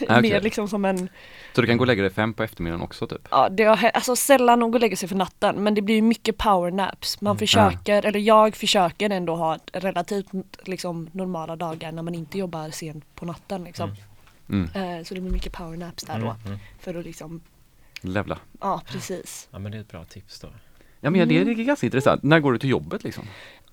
okej. 0.00 0.22
Mer 0.22 0.40
liksom 0.40 0.68
som 0.68 0.84
en, 0.84 1.08
Så 1.54 1.60
du 1.60 1.66
kan 1.66 1.76
gå 1.76 1.82
och 1.82 1.86
lägga 1.86 2.02
dig 2.02 2.10
fem 2.10 2.34
på 2.34 2.42
eftermiddagen 2.42 2.82
också 2.82 3.06
typ? 3.06 3.28
ja 3.30 3.48
det 3.48 3.64
har 3.64 3.76
alltså 3.94 4.16
sällan 4.16 4.60
någon 4.60 4.70
går 4.70 4.78
och 4.78 4.80
lägger 4.80 4.96
sig 4.96 5.08
för 5.08 5.16
natten 5.16 5.62
men 5.62 5.74
det 5.74 5.82
blir 5.82 5.94
ju 5.94 6.02
mycket 6.02 6.36
powernaps. 6.38 7.20
Man 7.20 7.38
försöker, 7.38 8.06
eller 8.06 8.20
jag 8.20 8.56
försöker 8.56 9.10
ändå 9.10 9.36
ha 9.36 9.58
relativt 9.72 10.26
liksom 10.64 11.10
normala 11.12 11.56
dagar 11.56 11.92
när 11.92 12.02
man 12.02 12.14
inte 12.14 12.38
jobbar 12.38 12.70
sent 12.70 13.04
på 13.14 13.24
natten 13.26 13.64
liksom. 13.64 13.94
Mm. 14.48 14.64
Eh, 14.74 15.04
så 15.04 15.14
det 15.14 15.20
blir 15.20 15.32
mycket 15.32 15.52
powernaps 15.52 16.02
där 16.04 16.18
då. 16.18 16.26
Mm, 16.30 16.36
mm. 16.46 16.58
För 16.78 16.94
att 16.94 17.04
liksom, 17.04 17.40
Levla. 18.00 18.38
ja 18.60 18.82
precis. 18.86 19.48
Ja 19.50 19.58
men 19.58 19.72
det 19.72 19.78
är 19.78 19.80
ett 19.80 19.90
bra 19.90 20.04
tips 20.04 20.40
då. 20.40 20.48
Ja 21.00 21.10
men 21.10 21.28
det 21.28 21.36
Mm. 21.36 21.48
är 21.60 21.64
ganska 21.64 21.86
intressant. 21.86 22.22
När 22.22 22.40
går 22.40 22.52
du 22.52 22.58
till 22.58 22.70
jobbet 22.70 23.04
liksom? 23.04 23.24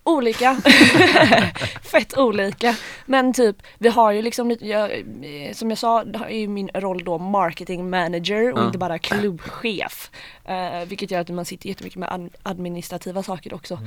Olika. 0.07 0.55
Fett 1.83 2.17
olika. 2.17 2.75
Men 3.05 3.33
typ, 3.33 3.55
vi 3.77 3.89
har 3.89 4.11
ju 4.11 4.21
liksom 4.21 4.49
lite, 4.49 4.67
jag, 4.67 4.91
eh, 4.91 5.53
som 5.53 5.69
jag 5.69 5.77
sa, 5.77 6.03
det 6.03 6.19
är 6.25 6.29
ju 6.29 6.47
min 6.47 6.69
roll 6.73 7.03
då 7.03 7.17
marketing 7.17 7.89
manager 7.89 8.53
och 8.53 8.59
Ja. 8.59 8.65
inte 8.65 8.77
bara 8.77 8.99
klubbchef. 8.99 10.11
Eh, 10.45 10.85
vilket 10.87 11.11
gör 11.11 11.21
att 11.21 11.29
man 11.29 11.45
sitter 11.45 11.69
jättemycket 11.69 11.99
med 11.99 12.09
ad- 12.13 12.29
administrativa 12.43 13.23
saker 13.23 13.53
också. 13.53 13.73
Eh, 13.73 13.79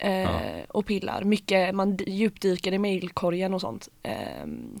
Mm. 0.00 0.22
Ja. 0.22 0.40
Och 0.68 0.86
pillar. 0.86 1.24
Mycket, 1.24 1.74
man 1.74 1.96
djupdyker 2.06 2.72
i 2.74 2.78
mailkorgen 2.78 3.54
och 3.54 3.60
sånt. 3.60 3.88
Eh, 4.02 4.12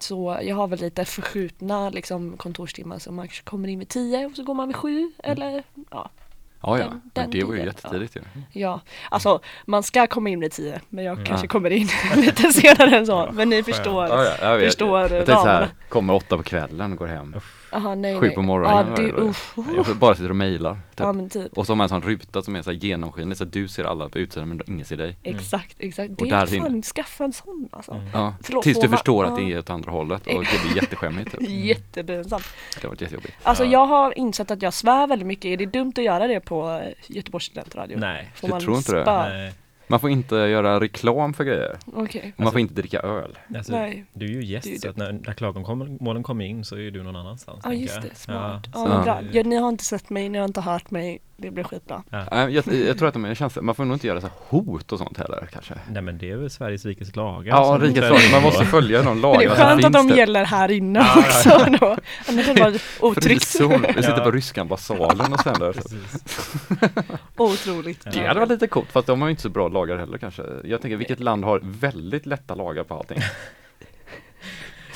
så 0.00 0.38
jag 0.42 0.56
har 0.56 0.68
väl 0.68 0.80
lite 0.80 1.04
förskjutna 1.04 1.90
liksom, 1.90 2.36
kontorstimmar 2.36 2.98
så 2.98 3.12
man 3.12 3.26
kanske 3.28 3.42
kommer 3.44 3.68
in 3.68 3.78
vid 3.78 3.88
tio 3.88 4.26
och 4.26 4.32
så 4.36 4.42
går 4.42 4.54
man 4.54 4.68
vid 4.68 4.76
sju 4.76 5.12
eller 5.24 5.62
ja. 5.90 6.10
Ja 6.62 6.78
ja, 6.78 6.84
Den- 6.84 6.90
men 6.90 7.10
den 7.12 7.30
det 7.30 7.44
var 7.44 7.54
ju 7.54 7.64
jättetidigt 7.64 8.16
ju. 8.16 8.20
Ja, 8.52 8.80
alltså 9.10 9.40
man 9.66 9.82
ska 9.82 10.06
komma 10.06 10.28
in 10.28 10.40
vid 10.40 10.52
tio 10.52 10.80
men 10.88 11.04
jag 11.04 11.26
kanske 11.26 11.46
Ja. 11.46 11.50
kommer 11.50 11.70
in 11.70 11.88
lite 12.16 12.52
senare 12.52 12.96
än 12.96 13.06
så. 13.06 13.28
Men 13.32 13.48
ni 13.48 13.62
förstår. 13.62 14.06
Ja, 14.06 14.24
ja, 14.24 14.34
jag 14.40 14.56
vet. 14.58 14.66
Förstår 14.66 15.00
jag 15.00 15.08
tänkte 15.10 15.32
så 15.32 15.46
här, 15.46 15.68
kommer 15.88 16.14
åtta 16.14 16.36
på 16.36 16.42
kvällen 16.42 16.92
och 16.92 16.98
går 16.98 17.06
hem. 17.06 17.36
Aha, 17.72 17.94
nej, 17.94 18.20
Sju 18.20 18.26
nej. 18.26 18.34
på 18.34 18.42
morgonen. 18.42 18.94
Ja, 18.96 19.02
det. 19.02 19.34
Jag 19.88 19.96
bara 19.96 20.14
sitter 20.14 20.30
och 20.30 20.36
mejlar. 20.36 20.72
Typ. 20.74 20.80
ja 20.96 21.14
typ. 21.30 21.52
Och 21.58 21.66
så 21.66 21.72
har 21.72 21.76
man 21.76 21.84
en 21.84 21.88
sån 21.88 22.02
ruta 22.02 22.42
som 22.42 22.56
är 22.56 22.62
så 22.62 22.70
här 22.70 22.78
genomskinlig 22.78 23.38
så 23.38 23.44
att 23.44 23.52
du 23.52 23.68
ser 23.68 23.84
alla 23.84 24.08
på 24.08 24.18
utsidan 24.18 24.48
men 24.48 24.60
ingen 24.66 24.84
ser 24.86 24.96
dig. 24.96 25.16
Exakt, 25.22 25.76
exakt. 25.78 26.10
Och 26.10 26.16
Det 26.26 26.30
där 26.30 26.54
är 26.56 26.60
fan, 26.60 26.82
skaffa 26.82 27.24
en 27.24 27.32
sån 27.32 27.68
alltså. 27.72 27.92
Mm. 27.92 28.06
Ja, 28.12 28.34
Förlåt, 28.42 28.62
tills 28.64 28.80
du 28.80 28.88
man- 28.88 28.96
förstår 28.96 29.24
att 29.24 29.36
det 29.36 29.52
är 29.52 29.58
åt 29.58 29.70
andra 29.70 29.90
hållet 29.90 30.26
och 30.26 30.44
det 30.44 30.60
blir 30.68 30.76
jätteskämmigt. 30.82 31.30
Typ. 31.38 31.40
Jättepinsamt. 31.50 32.44
Det 32.74 32.82
har 32.82 32.88
varit 32.88 33.00
jättejobbigt. 33.00 33.34
Alltså 33.42 33.64
Ja. 33.64 33.70
jag 33.70 33.86
har 33.86 34.18
insett 34.18 34.50
att 34.50 34.62
jag 34.62 34.74
svär 34.74 35.06
väldigt 35.06 35.26
mycket. 35.28 35.44
Är 35.44 35.56
det 35.56 35.66
dumt 35.66 35.92
att 35.96 36.04
göra 36.04 36.26
det 36.26 36.40
på 36.40 36.70
eh, 36.84 36.92
Göteborgs 37.16 37.44
studentradio? 37.44 37.98
Nej. 37.98 38.30
Får 38.34 38.48
Jag 38.48 38.54
man 38.54 38.60
tror 38.60 38.76
inte 38.76 38.92
det. 38.92 39.04
Nej. 39.04 39.52
Man 39.88 40.00
får 40.00 40.10
inte 40.10 40.34
göra 40.36 40.80
reklam 40.80 41.34
för 41.34 41.44
grejer. 41.44 41.76
Okej. 41.94 42.32
Och 42.36 42.42
man 42.42 42.52
får 42.52 42.60
inte 42.60 42.74
dricka 42.74 43.00
öl. 43.00 43.38
Alltså, 43.56 43.72
Nej. 43.72 44.04
du 44.12 44.24
är 44.26 44.30
ju 44.30 44.44
gäst 44.44 44.66
Det 44.66 44.74
är 44.74 44.78
så 44.78 44.88
att 44.90 44.96
när, 44.96 45.12
när 45.12 45.32
klagomålen 45.32 46.22
kommer 46.22 46.44
in 46.44 46.64
så 46.64 46.74
är 46.74 46.80
ju 46.80 46.90
du 46.90 47.02
någon 47.02 47.16
annanstans. 47.16 47.60
Ja 47.64 47.72
just 47.72 48.02
det, 48.02 48.14
smart. 48.14 48.66
Ja, 48.74 48.86
men 48.88 49.04
bra. 49.04 49.20
Ja. 49.22 49.28
Ja, 49.32 49.42
ni 49.42 49.56
har 49.56 49.68
inte 49.68 49.84
sett 49.84 50.10
mig, 50.10 50.28
ni 50.28 50.38
har 50.38 50.44
inte 50.44 50.60
hört 50.60 50.90
mig. 50.90 51.18
Det 51.40 51.50
blir 51.50 51.64
skitbra. 51.64 52.02
Nej, 52.10 52.54
Jag, 52.54 52.64
jag 52.88 52.98
tror 52.98 53.08
att 53.08 53.14
de 53.14 53.24
är 53.24 53.34
känsliga. 53.34 53.62
Man 53.62 53.74
får 53.74 53.84
nog 53.84 53.94
inte 53.94 54.06
göra 54.06 54.20
så 54.20 54.28
hot 54.48 54.92
och 54.92 54.98
sånt 54.98 55.18
heller 55.18 55.48
kanske. 55.52 55.74
Nej 55.90 56.02
men 56.02 56.18
det 56.18 56.30
är 56.30 56.36
väl 56.36 56.50
Sveriges 56.50 56.84
rikes 56.86 57.16
lagar 57.16 57.56
Ja, 57.56 57.78
rikets 57.80 57.94
träder 57.94 58.10
lag. 58.10 58.20
in 58.24 58.30
Man 58.32 58.42
måste 58.42 58.64
följa 58.64 58.98
de 59.02 59.04
Men 59.06 59.16
det 59.16 59.22
lagar 59.22 59.40
är 59.42 59.48
skönt 59.48 59.84
att 59.84 59.92
de 59.92 60.08
typ. 60.08 60.16
gäller 60.16 60.44
här 60.44 60.70
inne 60.70 60.98
Ja, 60.98 61.18
också 61.20 61.48
då. 61.80 61.96
Annars 62.28 62.46
hade 62.46 62.54
det 62.54 62.62
varit 62.62 62.82
otryggt. 63.00 63.54
Vi 63.60 64.02
sitter 64.02 64.18
Ja. 64.18 64.24
på 64.24 64.30
ryska 64.30 64.60
ambassaden 64.60 65.32
och 65.32 65.40
sänder. 65.40 65.74
Otroligt. 67.36 68.04
Det 68.12 68.26
hade 68.26 68.40
varit 68.40 68.50
lite 68.50 68.66
coolt 68.66 68.92
fast 68.92 69.06
de 69.06 69.20
har 69.20 69.28
ju 69.28 69.30
inte 69.30 69.42
så 69.42 69.48
bra 69.48 69.68
lagar 69.78 69.98
heller 69.98 70.18
kanske. 70.18 70.42
Jag 70.64 70.80
tänker 70.82 70.96
vilket 70.96 71.20
land 71.20 71.44
har 71.44 71.60
väldigt 71.64 72.26
lätta 72.26 72.54
lagar 72.54 72.84
på 72.84 72.94
allting? 72.94 73.18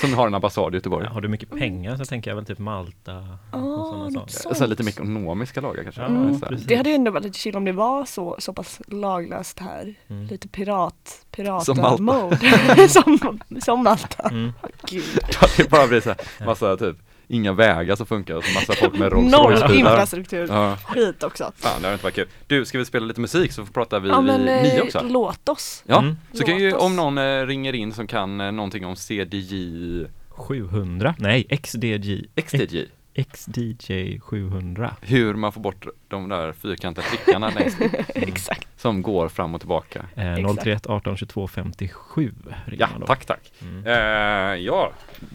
Som 0.01 0.15
har 0.15 0.27
en 0.27 0.35
ambassad 0.35 0.75
i 0.75 0.77
Göteborg. 0.77 1.07
Har 1.07 1.21
du 1.21 1.29
mycket 1.29 1.51
pengar 1.51 1.97
så 1.97 2.05
tänker 2.05 2.31
jag 2.31 2.37
väl 2.37 2.45
typ 2.45 2.59
Malta 2.59 3.17
och 3.53 3.59
Ah, 3.59 4.11
sådana 4.11 4.29
saker. 4.29 4.55
Så 4.55 4.67
lite 4.67 4.83
mer 4.83 4.91
ekonomiska 4.91 5.61
lagar 5.61 5.83
kanske. 5.83 6.01
Ja, 6.01 6.07
Mm. 6.07 6.41
Det 6.67 6.75
hade 6.77 6.89
ju 6.91 6.95
ändå 6.95 7.11
varit 7.11 7.25
lite 7.25 7.39
chill 7.39 7.57
om 7.57 7.65
det 7.65 7.73
var 7.73 8.05
så, 8.05 8.37
så 8.39 8.53
pass 8.53 8.81
laglöst 8.89 9.59
här. 9.59 9.95
Mm. 10.09 10.27
Lite 10.27 10.49
pirat, 10.49 11.25
pirat 11.31 11.65
Som 11.65 11.77
Malta. 11.77 12.03
mode. 12.03 12.89
som, 12.89 13.41
som 13.63 13.83
Malta. 13.85 14.29
Mm. 14.29 14.53
Gud. 14.87 15.05
Det 15.57 15.71
bara 15.71 15.87
blir 15.87 16.01
så 16.01 16.09
här, 16.09 16.47
massa 16.47 16.77
typ, 16.77 16.97
inga 17.29 17.53
vägar 17.53 17.97
som 17.97 18.07
funkar 18.07 18.35
och 18.35 18.45
så 18.45 18.55
massa 18.55 18.73
folk 18.73 18.99
med 18.99 19.13
Rolls 19.13 19.33
Noll 19.33 19.53
Royce-bilar. 19.53 19.91
infrastruktur. 19.91 20.47
Ja, 20.51 20.77
Skit 20.85 21.23
också. 21.23 21.53
fan 21.57 21.81
det 21.83 21.87
har 21.89 21.93
inte 21.93 22.05
varit 22.05 22.15
kul. 22.15 22.29
Du, 22.47 22.65
ska 22.65 22.79
vi 22.79 22.85
spela 22.85 23.07
lite 23.07 23.21
musik 23.21 23.53
så 23.53 23.67
pratar 23.67 24.01
vi 24.01 24.09
Ja 24.09 24.21
men 24.21 24.39
vid 24.41 24.47
nio 24.63 24.77
eh, 24.79 24.83
också? 24.83 25.01
låt 25.09 25.49
oss. 25.49 25.83
Ja, 25.87 25.99
Mm. 25.99 26.17
så 26.33 26.45
kan 26.45 26.59
ju 26.59 26.71
Låt 26.71 26.79
oss. 26.79 26.85
om 26.87 26.97
någon 26.97 27.19
eh, 27.19 27.47
ringer 27.47 27.73
in 27.73 27.93
som 27.93 28.07
kan 28.07 28.41
eh, 28.41 28.53
någonting 28.53 28.87
om 28.87 28.97
CDJ, 28.97 30.07
700? 30.29 31.15
Nej, 31.19 31.45
XDJ. 31.63 32.27
XDJ, 32.47 32.85
XDJ 33.33 34.21
700. 34.21 34.97
hur 35.01 35.35
man 35.35 35.53
får 35.53 35.61
bort 35.61 35.87
de 36.09 36.29
där 36.29 36.53
fyrkantiga 36.53 37.05
prickarna 37.11 37.51
längst 37.59 37.79
Exakt. 38.15 38.69
som 38.81 39.03
går 39.03 39.29
fram 39.29 39.55
och 39.55 39.61
tillbaka. 39.61 40.05
Eh, 40.17 40.35
Exakt. 40.35 40.55
031 40.65 40.87
18 40.87 41.17
22 41.17 41.49
57 41.49 42.33
ringer 42.67 42.89
Ja, 43.01 43.07
tack 43.07 43.25
tack. 43.25 43.53
Mm. 43.63 43.87
Eh, 43.87 44.65
ja, 44.65 44.93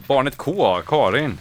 barnet 0.08 0.38
K, 0.38 0.78
Karin. 0.88 1.38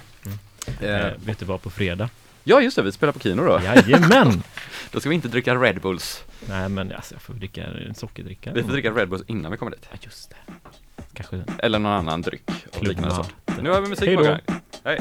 Eh, 0.80 0.90
Eh, 1.06 1.12
vet 1.24 1.38
du 1.38 1.44
vad 1.44 1.62
på 1.62 1.70
fredag? 1.70 2.08
ja 2.44 2.60
just 2.60 2.76
det, 2.76 2.82
vi 2.82 2.92
spelar 2.92 3.12
på 3.12 3.18
Kino 3.18 3.44
då. 3.44 3.60
Jajamän! 3.64 4.42
Då 4.90 5.00
ska 5.00 5.08
vi 5.08 5.14
inte 5.14 5.28
dricka 5.28 5.54
Red 5.54 5.80
Bulls. 5.80 6.24
Nej 6.48 6.68
men 6.68 6.92
alltså 6.92 7.14
jag 7.14 7.22
får 7.22 7.34
dricka 7.34 7.64
en 7.64 7.94
sockerdricka. 7.94 8.52
Vi 8.52 8.62
får 8.62 8.70
dricka 8.70 8.90
Red 8.90 9.08
Bulls 9.08 9.22
innan 9.26 9.52
vi 9.52 9.58
kommer 9.58 9.70
dit. 9.72 9.86
Ja 9.90 9.96
just 10.00 10.30
det. 10.30 10.36
Kanske 11.14 11.44
eller 11.58 11.78
någon 11.78 11.92
annan 11.92 12.22
dryck. 12.22 12.42
Klubba. 12.72 13.26
Nu 13.60 13.70
har 13.70 13.80
vi 13.80 13.88
musik 13.88 14.16
på 14.16 14.22
gång. 14.22 14.38
Hej. 14.84 15.00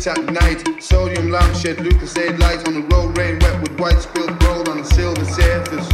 Streets 0.00 0.06
at 0.06 0.32
night. 0.32 0.82
Sodium 0.82 1.30
lamp 1.30 1.54
shed 1.54 1.76
Lucasade 1.78 2.38
light 2.38 2.66
on 2.66 2.74
the 2.74 2.94
road, 2.94 3.16
rain 3.18 3.38
wet 3.40 3.60
with 3.60 3.78
white 3.78 4.00
spilled 4.00 4.38
gold 4.40 4.68
on 4.68 4.80
a 4.80 4.84
silver 4.84 5.24
surface. 5.24 5.88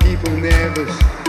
People 0.00 0.36
nervous. 0.36 1.19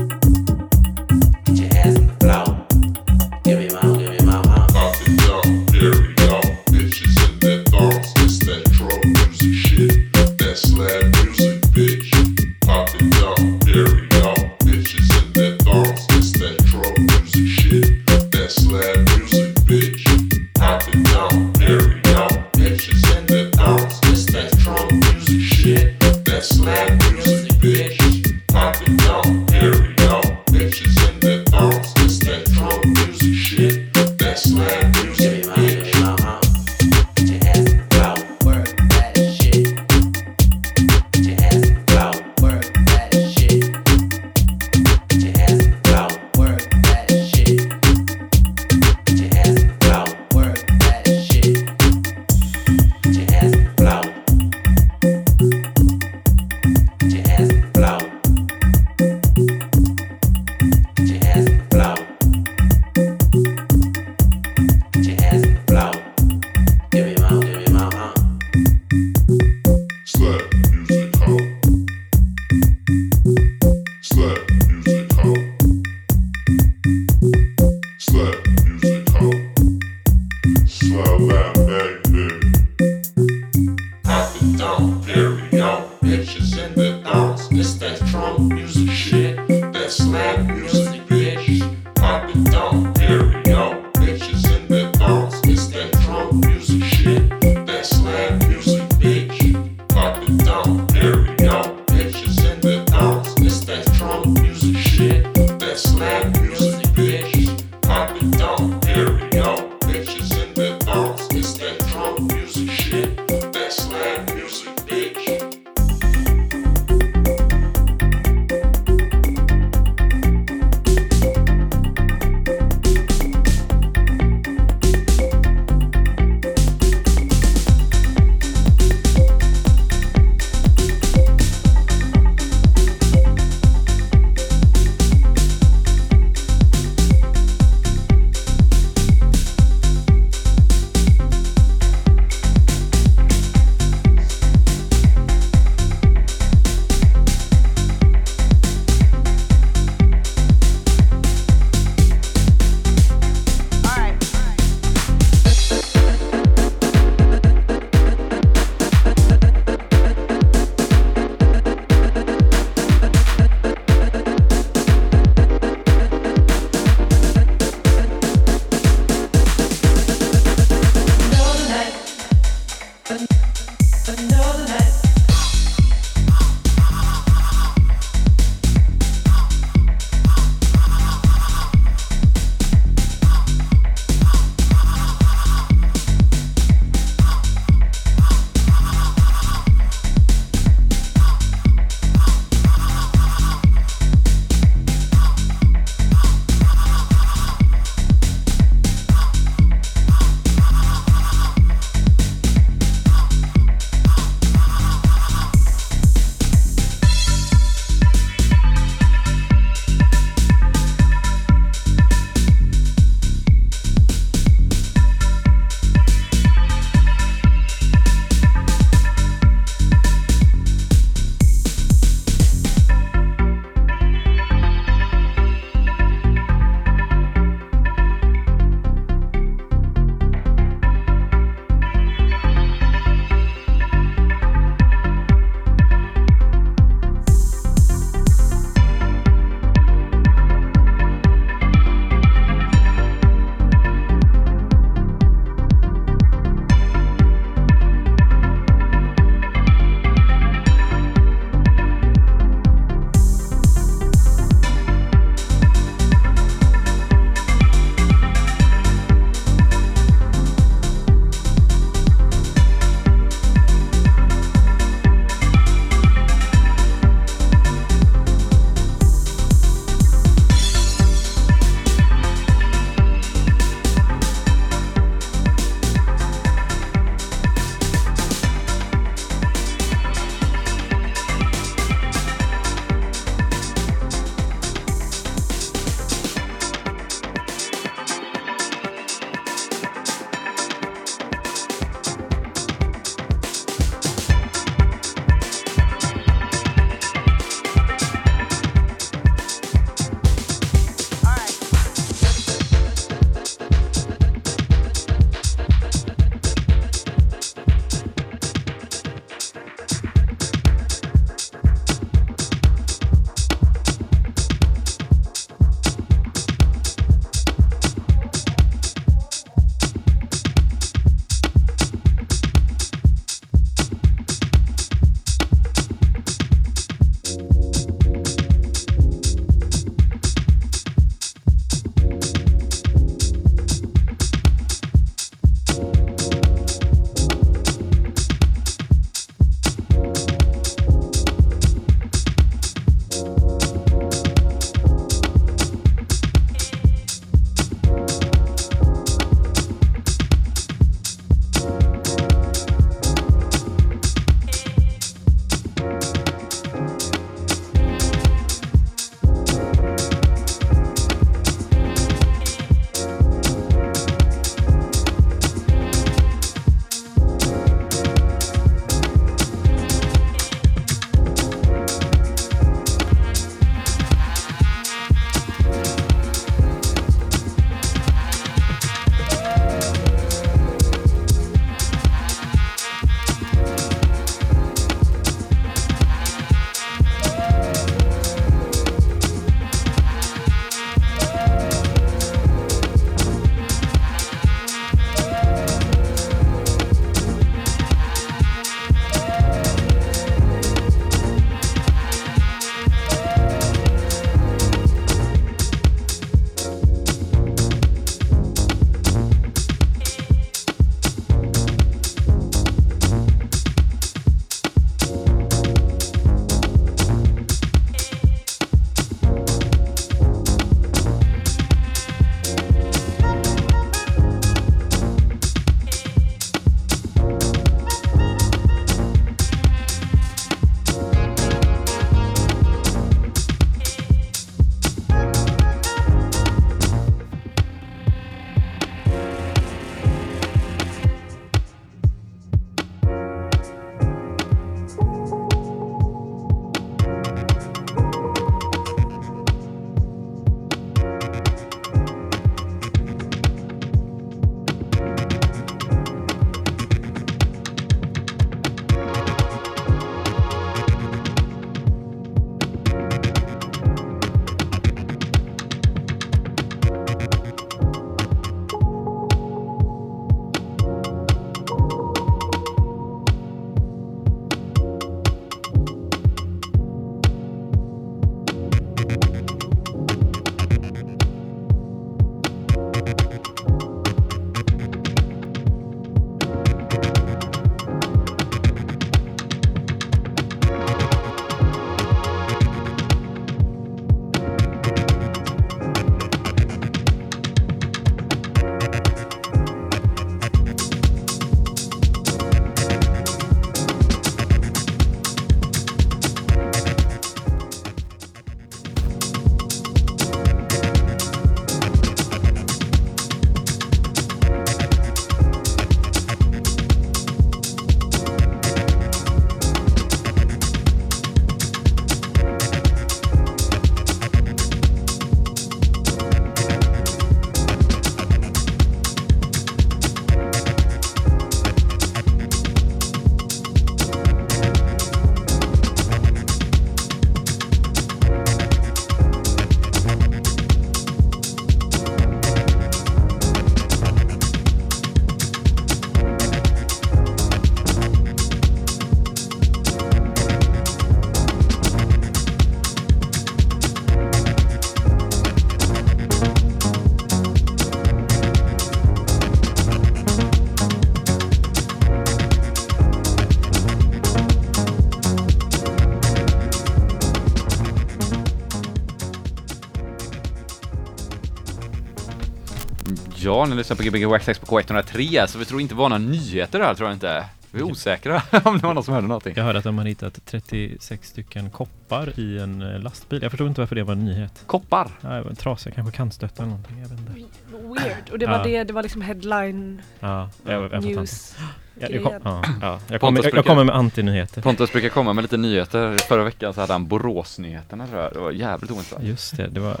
Ja, 573.54 573.66
ni 573.66 573.76
lyssnar 573.76 573.96
på 573.96 574.02
Gbg 574.02 574.24
Waxx 574.26 574.58
på 574.58 574.66
K103 574.80 575.46
så 575.46 575.58
vi 575.58 575.64
tror 575.64 575.80
inte 575.80 575.94
det 575.94 575.98
var 575.98 576.08
några 576.08 576.18
nyheter 576.18 576.78
där 576.78 576.94
tror 576.94 577.08
jag 577.08 577.16
inte. 577.16 577.44
Vi 577.70 577.80
är 577.80 577.84
osäkra 577.84 578.42
om 578.64 578.78
det 578.78 578.86
var 578.86 578.94
någon 578.94 579.04
som 579.04 579.14
hörde 579.14 579.26
någonting. 579.26 579.52
Jag 579.56 579.64
hörde 579.64 579.78
att 579.78 579.84
de 579.84 579.98
har 579.98 580.04
hittat 580.04 580.38
36 580.46 581.28
stycken 581.28 581.70
koppar 581.70 582.40
i 582.40 582.58
en 582.58 582.82
eh, 582.82 583.00
lastbil. 583.00 583.42
Jag 583.42 583.50
förstod 583.50 583.68
inte 583.68 583.80
varför 583.80 583.94
det 583.96 584.02
var 584.02 584.12
en 584.12 584.24
nyhet. 584.24 584.62
Koppar. 584.66 585.10
Ja, 585.20 585.28
det 585.28 585.42
var 585.42 585.54
trasiga, 585.54 585.94
kanske 585.94 586.16
kantstötta 586.16 586.62
eller 586.62 586.70
någonting. 586.70 586.98
Jag 587.02 587.08
vet 587.08 587.18
inte. 587.18 587.32
Weird. 587.72 588.30
Och 588.32 588.38
det 588.38 588.46
var 588.46 588.56
Ja. 588.58 588.62
det, 588.64 588.84
det 588.84 588.92
var 588.92 589.02
liksom 589.02 589.22
headline 589.22 590.02
Ja, 590.20 590.50
jag, 590.66 591.04
news. 591.04 591.56
Jag, 592.00 592.10
jag, 592.10 592.22
kom, 592.22 592.32
ja, 592.44 592.62
ja. 592.80 592.98
jag, 593.08 593.20
kommer, 593.20 593.44
jag, 593.44 593.54
jag 593.54 593.64
kommer 593.66 593.84
med 593.84 593.94
antinyheter. 593.96 594.62
Pontus 594.62 594.92
brukar 594.92 595.08
komma 595.08 595.32
med 595.32 595.42
lite 595.42 595.56
nyheter. 595.56 596.18
Förra 596.18 596.44
veckan 596.44 596.74
så 596.74 596.80
hade 596.80 596.92
han 596.92 597.06
Boråsnyheterna 597.06 598.06
tror 598.06 598.20
jag. 598.22 598.32
Det 598.32 598.38
var 598.38 598.50
jävligt 598.50 598.90
ointressant. 598.90 599.24
Just 599.24 599.56
det, 599.56 599.66
det 599.66 599.80
var, 599.80 600.00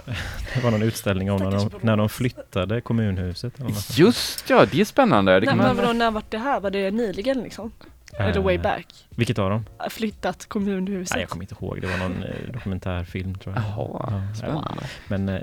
var 0.64 0.70
någon 0.70 0.82
utställning 0.82 1.30
om 1.30 1.42
när 1.42 1.50
de, 1.50 1.70
när 1.80 1.96
de 1.96 2.08
flyttade 2.08 2.80
kommunhuset. 2.80 3.58
Eller 3.60 3.68
något. 3.70 3.98
Just 3.98 4.50
ja, 4.50 4.66
det 4.72 4.80
är 4.80 4.84
spännande. 4.84 5.32
Det 5.32 5.38
Nej, 5.40 5.48
kan 5.48 5.58
men 5.58 5.66
man... 5.66 5.76
vadå, 5.76 5.92
när 5.92 6.10
var 6.10 6.22
det 6.28 6.38
här? 6.38 6.60
Var 6.60 6.70
det 6.70 6.90
nyligen 6.90 7.42
liksom? 7.42 7.72
Eller 8.18 8.40
way 8.40 8.54
Eh, 8.56 8.62
back? 8.62 8.86
Vilket 9.10 9.38
av 9.38 9.50
dem? 9.50 9.64
Flyttat 9.90 10.46
kommunhuset? 10.46 11.14
Nej, 11.14 11.22
jag 11.22 11.28
kommer 11.30 11.44
inte 11.44 11.54
ihåg. 11.60 11.80
Det 11.80 11.86
var 11.86 11.96
någon 11.98 12.22
eh, 12.22 12.52
dokumentärfilm 12.52 13.34
tror 13.34 13.54
jag. 13.54 13.64
Jaha, 13.64 14.12
Ja, 14.30 14.34
spännande. 14.36 14.82
Men 15.08 15.28
eh, 15.28 15.40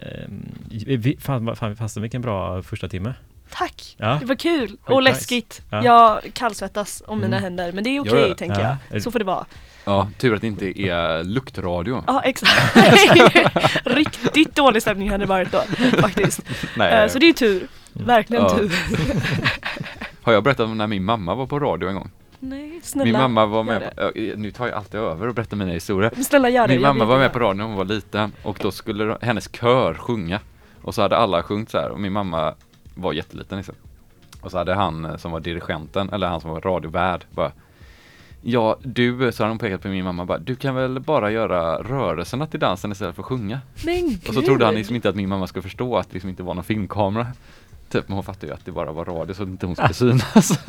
vi, 0.97 1.17
fan, 1.19 1.55
fan, 1.55 1.75
fasen 1.75 2.01
vilken 2.01 2.21
bra 2.21 2.63
första 2.63 2.89
timme. 2.89 3.13
Tack! 3.53 3.95
Ja. 3.97 4.17
Det 4.19 4.25
var 4.25 4.35
kul 4.35 4.77
och 4.85 5.01
läskigt. 5.01 5.61
Ja. 5.69 5.83
Jag 5.85 6.33
kallsvettas 6.33 7.03
om 7.07 7.17
mina 7.19 7.27
Mm. 7.37 7.43
händer 7.43 7.71
men 7.71 7.83
det 7.83 7.89
är 7.89 7.99
okej 7.99 8.29
det? 8.29 8.35
tänker 8.35 8.61
Ja. 8.61 8.77
jag. 8.89 9.01
Så 9.03 9.11
får 9.11 9.19
det 9.19 9.25
vara. 9.25 9.45
Ja, 9.85 10.07
tur 10.17 10.35
att 10.35 10.41
det 10.41 10.47
inte 10.47 10.81
är 10.81 11.23
luktradio. 11.23 12.03
Ja 12.07 12.21
exakt. 12.21 12.75
Riktigt 13.85 14.55
dålig 14.55 14.81
stämning 14.81 15.09
hade 15.11 15.23
det 15.23 15.29
varit 15.29 15.51
då 15.51 15.61
faktiskt. 16.01 16.41
Nej, 16.77 16.93
Eh, 17.03 17.07
Så 17.09 17.19
det 17.19 17.29
är 17.29 17.33
tur. 17.33 17.67
Verkligen 17.93 18.43
Ja. 18.43 18.49
tur. 18.57 18.71
har 20.21 20.33
jag 20.33 20.43
berättat 20.43 20.65
om 20.65 20.77
när 20.77 20.87
min 20.87 21.03
mamma 21.03 21.35
var 21.35 21.45
på 21.45 21.59
radio 21.59 21.89
en 21.89 21.95
gång? 21.95 22.09
Nej 22.39 22.79
snälla. 22.83 23.05
Min 23.05 23.21
mamma 23.21 23.45
var 23.45 23.63
med, 23.63 23.95
på, 23.95 24.11
nu 24.35 24.51
tar 24.51 24.67
jag 24.67 24.75
alltid 24.77 24.99
över 24.99 25.27
och 25.27 25.33
berättar 25.35 25.57
mina 25.57 25.71
historier. 25.71 26.11
Snälla 26.23 26.49
gör 26.49 26.67
det. 26.67 26.73
Min 26.73 26.81
mamma 26.81 27.05
var 27.05 27.17
med 27.17 27.33
på 27.33 27.39
radio 27.39 27.57
när 27.57 27.63
hon 27.65 27.75
var 27.75 27.85
liten 27.85 28.31
och 28.43 28.57
då 28.61 28.71
skulle 28.71 29.17
hennes 29.21 29.49
kör 29.55 29.93
sjunga. 29.93 30.39
Och 30.81 30.95
så 30.95 31.01
hade 31.01 31.17
alla 31.17 31.43
sjungit 31.43 31.69
så 31.69 31.77
här 31.77 31.89
och 31.89 31.99
min 31.99 32.13
mamma 32.13 32.53
var 32.95 33.13
jätteliten 33.13 33.57
liksom. 33.57 33.75
Och 34.41 34.51
så 34.51 34.57
hade 34.57 34.73
han 34.73 35.05
eh, 35.05 35.17
som 35.17 35.31
var 35.31 35.39
dirigenten, 35.39 36.09
eller 36.09 36.27
han 36.27 36.41
som 36.41 36.49
var 36.49 36.61
radiovärd, 36.61 37.25
bara 37.31 37.51
Ja, 38.43 38.77
du, 38.83 39.31
så 39.31 39.43
hade 39.43 39.51
hon 39.51 39.59
pekat 39.59 39.81
på 39.81 39.87
min 39.87 40.03
mamma 40.05 40.25
bara, 40.25 40.37
du 40.37 40.55
kan 40.55 40.75
väl 40.75 40.99
bara 40.99 41.31
göra 41.31 41.83
rörelserna 41.83 42.47
till 42.47 42.59
dansen 42.59 42.91
istället 42.91 43.15
för 43.15 43.21
att 43.21 43.27
sjunga. 43.27 43.59
Men 43.85 44.09
gud. 44.09 44.27
Och 44.27 44.33
så 44.33 44.41
trodde 44.41 44.65
han 44.65 44.75
liksom 44.75 44.95
inte 44.95 45.09
att 45.09 45.15
min 45.15 45.29
mamma 45.29 45.47
skulle 45.47 45.63
förstå 45.63 45.97
att 45.97 46.07
det 46.09 46.13
liksom 46.13 46.29
inte 46.29 46.43
var 46.43 46.53
någon 46.53 46.63
filmkamera. 46.63 47.27
Typ, 47.89 48.07
men 48.07 48.15
hon 48.15 48.23
fattade 48.23 48.47
ju 48.47 48.53
att 48.53 48.65
det 48.65 48.71
bara 48.71 48.91
var 48.91 49.05
radio 49.05 49.33
så 49.33 49.43
att 49.43 49.49
inte 49.49 49.65
hon 49.65 49.75
skulle 49.75 49.93
synas. 49.93 50.47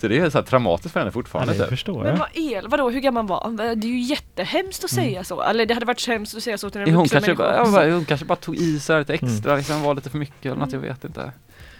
så 0.00 0.08
det 0.08 0.18
är 0.18 0.30
så 0.30 0.38
här 0.38 0.42
traumatiskt 0.44 0.92
för 0.92 1.00
henne 1.00 1.08
Ja, 1.08 1.12
fortfarande. 1.12 1.52
det 1.52 1.58
typ. 1.58 1.68
förstår 1.68 2.02
Men 2.04 2.18
vad 2.18 2.28
el, 2.34 2.68
vadå 2.68 2.90
hur 2.90 3.00
gammal 3.00 3.26
var 3.26 3.40
han? 3.42 3.56
Det 3.56 3.64
är 3.64 3.76
ju 3.84 3.98
jättehemskt 4.00 4.84
att 4.84 4.90
säga 4.90 5.24
så. 5.24 5.42
Eller 5.42 5.66
det 5.66 5.74
hade 5.74 5.86
varit 5.86 6.06
hemskt 6.08 6.36
att 6.36 6.42
säga 6.42 6.58
så 6.58 6.70
till 6.70 6.80
en 6.80 6.88
Ja, 6.88 6.94
Hon 6.94 7.02
vuxen 7.04 7.22
kanske, 7.22 7.34
bara, 7.34 7.52
människa. 7.56 7.80
ja, 7.80 7.86
bara- 7.86 7.94
hon 7.94 8.04
kanske 8.04 8.26
bara 8.26 8.36
tog 8.36 8.56
i 8.56 8.80
sig 8.80 8.98
lite 8.98 9.14
extra, 9.14 9.56
liksom 9.56 9.82
var 9.82 9.94
lite 9.94 10.10
för 10.10 10.18
mycket 10.18 10.46
eller 10.46 10.56
något, 10.60 10.72
jag 10.72 10.80
vet 10.80 11.04
inte. 11.04 11.32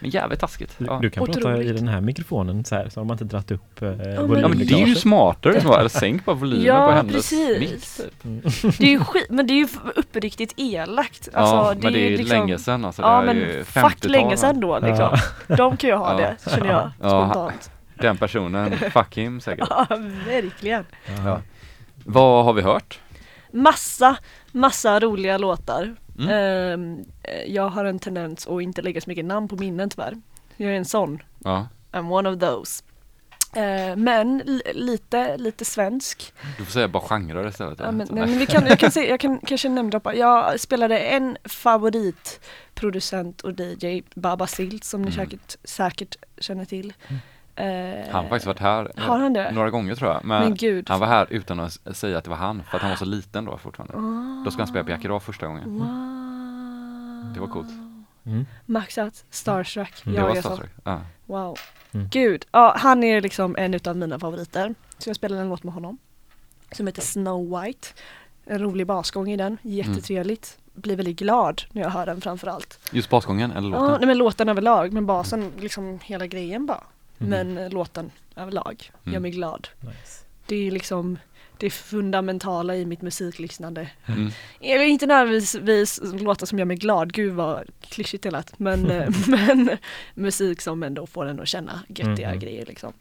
Men 0.03 0.11
jävligt 0.11 0.39
taskigt. 0.39 0.75
Du, 0.77 0.85
Ja. 0.85 0.99
du 1.01 1.09
kan 1.09 1.25
prata 1.25 1.39
i 1.39 1.53
Otroligt. 1.53 1.75
den 1.77 1.87
här 1.87 2.01
mikrofonen 2.01 2.65
så 2.65 2.75
här, 2.75 2.89
så 2.89 2.99
har 2.99 3.05
man 3.05 3.13
inte 3.15 3.23
dratt 3.23 3.51
upp 3.51 3.81
eh, 3.81 3.87
men- 3.89 4.39
ja 4.39 4.47
men 4.47 4.57
det 4.57 4.73
är 4.73 4.85
ju 4.87 4.95
smartare 4.95 5.53
eller 5.53 5.87
sänk 5.99 6.25
bara 6.25 6.35
volymen 6.35 6.65
Ja, 6.65 6.87
på 6.87 6.91
hennes 6.93 7.13
precis. 7.13 7.59
mick 7.59 7.81
typ. 7.81 8.77
Det 8.79 8.85
är 8.85 8.89
ju 8.89 8.99
skit, 8.99 9.27
men 9.29 9.47
det 9.47 9.53
är 9.53 9.57
ju 9.57 9.67
uppriktigt 9.95 10.53
elakt. 10.57 11.29
Alltså, 11.33 11.55
ja, 11.55 11.73
men 11.81 11.93
det 11.93 11.99
är 11.99 12.09
ju 12.09 12.17
liksom- 12.17 12.39
länge 12.39 12.57
sedan 12.57 12.85
alltså, 12.85 13.01
Ja 13.01 13.07
det 13.21 13.21
är 13.21 13.25
men 13.25 13.35
ju 13.37 13.63
fuck 13.63 13.83
50-tal, 13.83 14.11
länge 14.11 14.37
sedan 14.37 14.59
då 14.59 14.79
liksom. 14.79 15.17
De 15.47 15.77
kan 15.77 15.89
ju 15.89 15.95
ha 15.95 16.21
Ja. 16.21 16.27
det, 16.45 16.51
känner 16.51 16.71
jag 16.71 16.91
Ja. 17.01 17.09
spontant. 17.31 17.71
Den 17.95 18.17
personen, 18.17 18.71
fuck 18.77 19.17
him 19.17 19.41
säkert. 19.41 19.67
Ja, 19.69 19.85
verkligen. 20.27 20.85
Ja. 21.25 21.41
Vad 22.05 22.45
har 22.45 22.53
vi 22.53 22.61
hört? 22.61 22.99
Massa, 23.51 24.15
massa 24.51 24.99
roliga 24.99 25.37
låtar. 25.37 25.95
Mm. 26.19 26.29
Ehm, 26.29 27.05
eh, 27.23 27.43
jag 27.53 27.69
har 27.69 27.85
en 27.85 27.99
tendens 27.99 28.47
att 28.47 28.61
inte 28.61 28.81
lägga 28.81 29.01
så 29.01 29.09
mycket 29.09 29.25
namn 29.25 29.47
på 29.47 29.55
minnen 29.55 29.89
tyvärr. 29.89 30.21
Jag 30.57 30.71
är 30.71 30.77
en 30.77 30.85
sån. 30.85 31.19
Ja, 31.43 31.67
I'm 31.91 32.11
one 32.11 32.29
of 32.29 32.39
those. 32.39 32.83
Eh, 33.55 33.95
men 33.95 34.37
li- 34.45 34.61
lite, 34.73 35.37
lite 35.37 35.65
svensk. 35.65 36.33
du 36.57 36.65
får 36.65 36.71
säga 36.71 36.87
bara 36.87 37.03
genrer 37.03 37.47
istället. 37.47 37.79
Ja, 37.79 37.91
men, 37.91 38.07
nej, 38.11 38.25
men 38.27 38.37
vi 38.39 38.45
kan, 38.45 38.65
jag, 38.67 38.79
kan 38.79 38.91
se, 38.97 39.09
jag 39.09 39.19
kan 39.19 39.39
kanske 39.39 39.69
namedroppa. 39.69 40.15
Jag 40.15 40.59
spelade 40.59 40.99
en 40.99 41.37
favoritproducent 41.43 43.41
och 43.41 43.59
DJ, 43.59 44.01
Baba 44.15 44.47
Silt, 44.47 44.83
som 44.83 45.01
ni 45.01 45.11
Mm. 45.11 45.25
säkert, 45.25 45.55
säkert 45.63 46.15
känner 46.37 46.65
till. 46.65 46.93
Eh, 47.55 47.65
Han 48.11 48.23
har 48.23 48.29
faktiskt 48.29 48.45
varit 48.45 48.59
här 48.59 48.91
Har 48.97 49.17
han 49.19 49.33
det? 49.33 49.51
några 49.51 49.69
gånger 49.69 49.95
tror 49.95 50.11
jag. 50.11 50.25
Men, 50.25 50.43
Men 50.43 50.55
gud. 50.55 50.89
han 50.89 50.99
var 50.99 51.07
här 51.07 51.27
utan 51.29 51.59
att 51.59 51.79
säga 51.97 52.17
att 52.17 52.23
det 52.23 52.29
var 52.29 52.37
han, 52.37 52.63
för 52.63 52.75
att 52.77 52.81
han 52.81 52.89
var 52.91 52.97
så 52.97 53.05
liten 53.05 53.45
då 53.45 53.57
fortfarande. 53.57 54.43
Då 54.45 54.51
ska 54.51 54.61
han 54.61 54.67
spela 54.67 54.83
på 54.83 54.89
Jack 54.91 55.05
Idag 55.05 55.23
första 55.23 55.47
gången. 55.47 55.63
Wow. 55.79 57.33
Det 57.33 57.39
var 57.39 57.47
coolt. 57.47 57.69
Mm. 58.25 58.45
Maxat, 58.65 59.25
starstruck. 59.29 59.93
Det 60.03 60.11
Jag 60.11 60.21
var 60.23 60.29
är 60.29 60.35
så. 60.35 60.41
Star 60.41 60.55
Trek. 60.57 60.69
Ja. 60.83 61.01
Wow. 61.25 61.57
Mm. 61.91 62.07
Gud, 62.11 62.45
ja 62.51 62.75
han 62.77 63.03
är 63.03 63.21
liksom 63.21 63.55
en 63.55 63.73
utav 63.73 63.97
mina 63.97 64.19
favoriter. 64.19 64.75
Så 64.97 65.09
jag 65.09 65.15
spelade 65.15 65.41
en 65.41 65.49
låt 65.49 65.63
med 65.63 65.73
honom. 65.73 65.97
Som 66.71 66.87
heter 66.87 67.01
Snow 67.01 67.61
White. 67.61 67.87
En 68.45 68.59
rolig 68.59 68.87
basgång 68.87 69.31
i 69.31 69.37
den, 69.37 69.57
jättetrevligt. 69.61 70.57
Blir 70.73 70.95
väldigt 70.95 71.19
glad 71.19 71.61
när 71.71 71.81
jag 71.81 71.89
hör 71.89 72.05
den 72.05 72.21
framförallt. 72.21 72.79
Just 72.91 73.09
basgången 73.09 73.51
eller 73.51 73.69
Ja, 73.69 73.79
låten? 73.81 73.97
nej 73.99 74.07
men 74.07 74.17
låten 74.17 74.49
överlag, 74.49 74.93
men 74.93 75.05
basen 75.05 75.51
liksom 75.59 75.99
hela 76.03 76.27
grejen 76.27 76.65
bara. 76.65 76.83
Mhm. 77.17 77.29
Men 77.29 77.57
eh, 77.57 77.69
låten 77.69 78.11
överlag 78.35 78.91
gör 79.03 79.09
Mm. 79.11 79.21
mig 79.21 79.31
glad. 79.31 79.67
Nice. 79.79 80.25
Det 80.45 80.67
är 80.67 80.71
liksom 80.71 81.17
det 81.57 81.69
fundamentala 81.69 82.75
i 82.75 82.85
mitt 82.85 83.01
musiklyssnande. 83.01 83.89
Mm. 84.05 84.29
Eller 84.61 84.83
inte 84.83 85.05
nödvändigtvis 85.05 85.99
låtar 86.03 86.45
som 86.45 86.59
gör 86.59 86.65
mig 86.65 86.77
glad, 86.77 87.13
gud 87.13 87.33
vad 87.33 87.69
klyschigt 87.81 88.23
det 88.23 88.31
lät. 88.31 88.59
Men, 88.59 88.91
eh, 88.91 89.09
men 89.27 89.77
musik 90.13 90.61
som 90.61 90.83
ändå 90.83 91.07
får 91.07 91.25
en 91.25 91.39
att 91.39 91.47
känna 91.47 91.79
göttiga 91.87 92.29
Mhm. 92.29 92.39
grejer 92.39 92.65
liksom. 92.65 92.93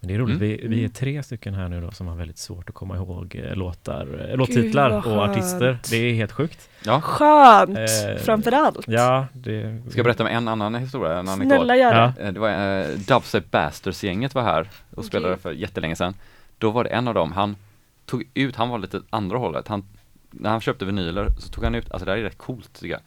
Men 0.00 0.08
det 0.08 0.14
är 0.14 0.18
roligt, 0.18 0.36
Mm. 0.36 0.48
vi, 0.48 0.66
vi 0.68 0.84
är 0.84 0.88
tre 0.88 1.22
stycken 1.22 1.54
här 1.54 1.68
nu 1.68 1.80
då 1.80 1.90
som 1.90 2.06
har 2.06 2.16
väldigt 2.16 2.38
svårt 2.38 2.68
att 2.68 2.74
komma 2.74 2.96
ihåg 2.96 3.40
eh, 3.44 3.54
låtar, 3.56 4.28
eh, 4.30 4.36
låttitlar 4.36 4.90
och 5.06 5.22
artister. 5.24 5.78
Det 5.90 5.96
är 5.96 6.14
helt 6.14 6.32
sjukt. 6.32 6.68
Ja. 6.84 7.00
Skönt! 7.00 7.78
Eh, 7.78 8.16
framförallt. 8.24 8.78
Ja, 8.86 9.26
det... 9.32 9.82
Ska 9.88 9.98
jag 9.98 10.04
berätta 10.04 10.22
om 10.22 10.28
en 10.30 10.48
annan 10.48 10.74
historia? 10.74 11.18
En 11.18 11.28
anekdot? 11.28 11.56
Snälla 11.56 11.76
gör 11.76 11.94
det. 11.94 12.12
Ja. 12.18 12.24
Eh, 12.26 12.32
Det 12.32 12.40
var 12.40 12.80
eh, 12.80 12.86
Dubstep 12.88 13.50
Bastards-gänget 13.50 14.34
var 14.34 14.42
här 14.42 14.60
och 14.60 14.68
Okej. 14.98 15.04
spelade 15.04 15.36
för 15.36 15.52
jättelänge 15.52 15.96
sedan. 15.96 16.14
Då 16.58 16.70
var 16.70 16.84
det 16.84 16.90
en 16.90 17.08
av 17.08 17.14
dem, 17.14 17.32
han 17.32 17.56
tog 18.06 18.24
ut, 18.34 18.56
han 18.56 18.68
var 18.68 18.78
lite 18.78 19.00
andra 19.10 19.38
hållet. 19.38 19.68
Han, 19.68 19.84
när 20.30 20.50
han 20.50 20.60
köpte 20.60 20.84
vinyler 20.84 21.28
så 21.38 21.48
tog 21.52 21.64
han 21.64 21.74
ut, 21.74 21.90
alltså 21.92 22.04
det 22.04 22.10
här 22.12 22.18
är 22.18 22.22
rätt 22.22 22.38
coolt 22.38 22.72
tycker 22.80 22.92
jag. 22.92 23.00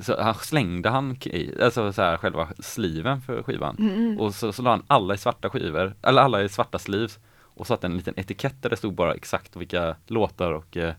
Så 0.00 0.22
han 0.22 0.34
slängde 0.34 0.88
han, 0.88 1.16
alltså 1.62 1.92
så 1.92 2.02
här, 2.02 2.16
själva 2.16 2.48
sliven 2.58 3.20
för 3.20 3.42
skivan. 3.42 3.76
Mm, 3.78 4.20
Och 4.20 4.34
så, 4.34 4.52
så 4.52 4.62
la 4.62 4.70
han 4.70 4.82
alla 4.86 5.14
i 5.14 5.18
svarta 5.18 5.50
skivor, 5.50 5.94
eller 6.02 6.22
alla 6.22 6.42
i 6.42 6.48
svarta 6.48 6.78
sleeves. 6.78 7.18
Och 7.42 7.66
satte 7.66 7.86
en 7.86 7.96
liten 7.96 8.14
etikett 8.16 8.62
där 8.62 8.70
det 8.70 8.76
stod 8.76 8.94
bara 8.94 9.14
exakt 9.14 9.56
vilka 9.56 9.96
låtar 10.06 10.52
och 10.52 10.76
eh, 10.76 10.94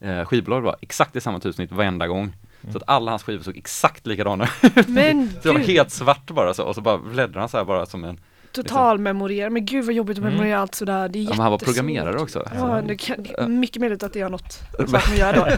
eh, 0.00 0.24
skivbolag 0.24 0.62
det 0.62 0.66
var. 0.66 0.76
Exakt 0.80 1.16
i 1.16 1.20
samma 1.20 1.40
tusennitt 1.40 1.72
varenda 1.72 2.06
gång. 2.06 2.32
Så 2.72 2.76
att 2.76 2.82
alla 2.86 3.10
hans 3.12 3.22
skivor 3.22 3.42
såg 3.42 3.56
exakt 3.56 4.06
likadana 4.06 4.48
ut. 4.62 4.88
Men 4.88 5.30
Så 5.42 5.48
det 5.48 5.52
var 5.52 5.60
helt 5.60 5.90
svart 5.90 6.30
bara 6.30 6.54
så, 6.54 6.64
och 6.64 6.74
så 6.74 6.80
bara 6.80 6.98
bläddrade 6.98 7.40
han 7.40 7.48
så 7.48 7.56
här 7.56 7.64
bara 7.64 7.86
som 7.86 8.04
en 8.04 8.20
totalmemorera. 8.52 9.50
Men 9.50 9.64
gud 9.66 9.84
vad 9.84 9.94
jobbigt 9.94 10.18
att 10.18 10.22
Mm. 10.24 10.32
memorera 10.34 10.58
allt 10.58 10.74
sådär. 10.74 11.08
Det 11.08 11.18
är 11.18 11.22
Ja, 11.22 11.30
men 11.30 11.38
han 11.40 11.50
var 11.50 11.58
programmerare 11.58 12.18
också. 12.18 12.48
Ja, 12.54 12.82
det 12.86 12.96
kan, 12.96 13.26
mycket 13.60 13.80
möjligt 13.80 14.02
att 14.02 14.12
det 14.12 14.20
har 14.20 14.30
något 14.30 14.60
att 14.78 15.18
göra 15.18 15.32
då. 15.36 15.46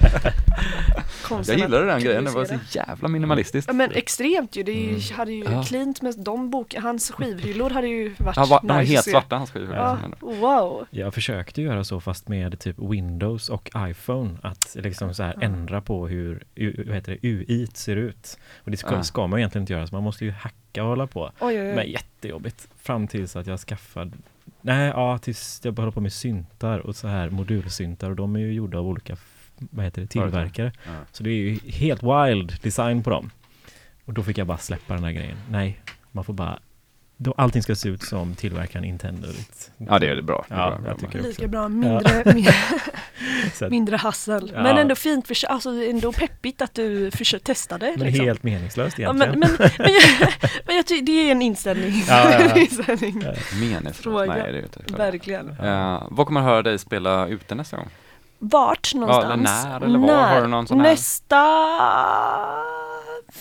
Konstigt 1.22 1.58
Jag 1.58 1.66
gillade 1.66 1.86
den 1.86 2.00
grejen, 2.02 2.24
det 2.24 2.30
var 2.30 2.44
så 2.44 2.54
jävla 2.70 3.08
minimalistiskt. 3.08 3.68
Ja 3.68 3.74
men 3.74 3.90
extremt 3.92 4.56
ju, 4.56 4.62
det 4.62 4.72
ju, 4.72 4.88
Mm. 4.88 5.00
hade 5.16 5.32
ju 5.32 5.44
Ja. 5.44 5.62
cleant 5.62 6.02
med 6.02 6.14
de 6.18 6.50
bok, 6.50 6.74
hans 6.74 7.10
skivhyllor 7.10 7.70
hade 7.70 7.86
ju 7.88 8.14
varit 8.18 8.36
Han 8.36 8.48
var, 8.48 8.60
de 8.60 8.68
var 8.68 8.80
nice 8.80 8.92
helt 8.92 9.04
svarta 9.10 9.36
hans 9.36 9.50
skivor. 9.50 9.76
Ja, 9.76 9.98
wow. 10.20 10.86
Jag 10.90 11.14
försökte 11.14 11.62
göra 11.62 11.84
så 11.84 12.00
fast 12.00 12.28
med 12.28 12.58
typ 12.60 12.76
Windows 12.78 13.48
och 13.48 13.70
iPhone 13.76 14.38
att 14.42 14.76
liksom 14.78 15.14
så 15.14 15.22
här 15.22 15.34
Ja. 15.40 15.46
ändra 15.46 15.80
på 15.80 16.08
hur 16.08 16.44
vad 16.86 16.94
heter 16.96 17.18
det, 17.22 17.28
UI 17.28 17.66
ser 17.74 17.96
ut. 17.96 18.38
Och 18.64 18.70
det 18.70 18.76
ska, 18.76 18.94
Ja. 18.94 19.02
ska 19.02 19.26
man 19.26 19.38
egentligen 19.38 19.62
inte 19.62 19.72
göra 19.72 19.86
så 19.86 19.94
man 19.94 20.04
måste 20.04 20.24
ju 20.24 20.30
hacka 20.30 20.56
och 20.78 20.88
hålla 20.88 21.06
på. 21.06 21.32
Oj, 21.40 21.60
oj, 21.60 21.66
Men 21.66 21.78
oj. 21.78 21.92
jättejobbigt. 21.92 22.68
Fram 22.76 23.06
tills 23.08 23.36
att 23.36 23.46
jag 23.46 23.60
skaffade 23.60 24.10
Nej, 24.60 24.88
ja, 24.88 25.18
tills 25.18 25.60
jag 25.64 25.74
började 25.74 25.92
på 25.92 26.00
med 26.00 26.12
syntar 26.12 26.78
och 26.78 26.96
så 26.96 27.08
här 27.08 27.30
modulsyntar 27.30 28.10
och 28.10 28.16
de 28.16 28.36
är 28.36 28.40
ju 28.40 28.52
gjorda 28.52 28.78
av 28.78 28.86
olika 28.86 29.16
vad 29.58 29.84
heter 29.84 30.02
det, 30.02 30.08
tillverkare. 30.08 30.72
Ja. 30.86 30.90
Så 31.12 31.22
det 31.22 31.30
är 31.30 31.34
ju 31.34 31.58
helt 31.70 32.02
wild 32.02 32.62
design 32.62 33.02
på 33.02 33.10
dem. 33.10 33.30
Och 34.04 34.14
då 34.14 34.22
fick 34.22 34.38
jag 34.38 34.46
bara 34.46 34.58
släppa 34.58 34.94
den 34.94 35.04
här 35.04 35.12
grejen. 35.12 35.36
Nej, 35.50 35.80
man 36.12 36.24
får 36.24 36.32
bara 36.34 36.58
då 37.22 37.34
allting 37.36 37.62
ska 37.62 37.74
se 37.74 37.88
ut 37.88 38.02
som 38.02 38.34
tillverkaren 38.34 38.82
Nintendo. 38.82 39.28
Ja 39.76 39.98
det 39.98 40.08
är 40.08 40.16
det 40.16 40.22
bra. 40.22 40.44
Det 40.48 40.54
är 40.54 40.58
Ja, 40.58 40.78
bra, 40.78 40.90
jag 41.00 41.10
bra. 41.10 41.20
Lika 41.22 41.48
bra, 41.48 41.68
mindre, 41.68 42.24
att, 43.60 43.70
mindre 43.70 43.96
hassel. 43.96 44.52
Ja. 44.54 44.62
Men 44.62 44.78
ändå 44.78 44.94
fint, 44.94 45.26
för, 45.26 45.46
alltså 45.48 45.70
ändå 45.70 46.12
peppigt 46.12 46.62
att 46.62 46.74
du 46.74 47.10
försökte 47.10 47.46
testa 47.46 47.78
det. 47.78 47.94
men 47.96 48.06
liksom. 48.06 48.24
helt 48.24 48.42
meningslöst 48.42 48.98
Ja, 48.98 49.02
egentligen. 49.04 49.38
men, 49.40 49.50
men, 49.58 49.70
men, 49.78 49.92
jag, 49.92 50.28
men 50.66 50.76
jag 50.76 50.86
tycker 50.86 51.06
det 51.06 51.12
är 51.28 51.32
en 51.32 51.42
inställning. 51.42 52.04
Ja, 52.08 52.30
ja, 52.32 52.40
ja. 52.48 52.56
inställning. 52.60 53.22
Ja. 53.24 53.32
Meningslöst. 53.60 54.00
Fråga. 54.00 54.24
Nej 54.26 54.42
det 54.42 54.48
är 54.48 54.52
det 54.52 54.58
inte. 54.80 54.94
Verkligen. 54.96 55.56
Ja, 55.62 56.08
vad 56.10 56.26
kommer 56.26 56.40
höra 56.40 56.62
dig 56.62 56.78
spela 56.78 57.26
ute 57.28 57.54
nästa 57.54 57.76
gång? 57.76 57.88
Vart 58.38 58.94
någonstans? 58.94 59.24
eller 59.34 59.36
när, 59.36 59.80
eller 59.84 59.98
var? 59.98 60.28
Har 60.28 60.40
du 60.40 60.46
någon 60.46 60.66
sån 60.66 60.80
här- 60.80 60.90
Nästa... 60.90 61.36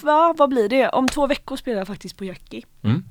Va, 0.01 0.33
vad 0.37 0.49
blir 0.49 0.69
det? 0.69 0.89
Om 0.89 1.07
två 1.07 1.27
veckor 1.27 1.55
spelar 1.55 1.77
jag 1.77 1.87
faktiskt 1.87 2.17
på 2.17 2.25
Jackie. 2.25 2.63
Mm. 2.83 3.03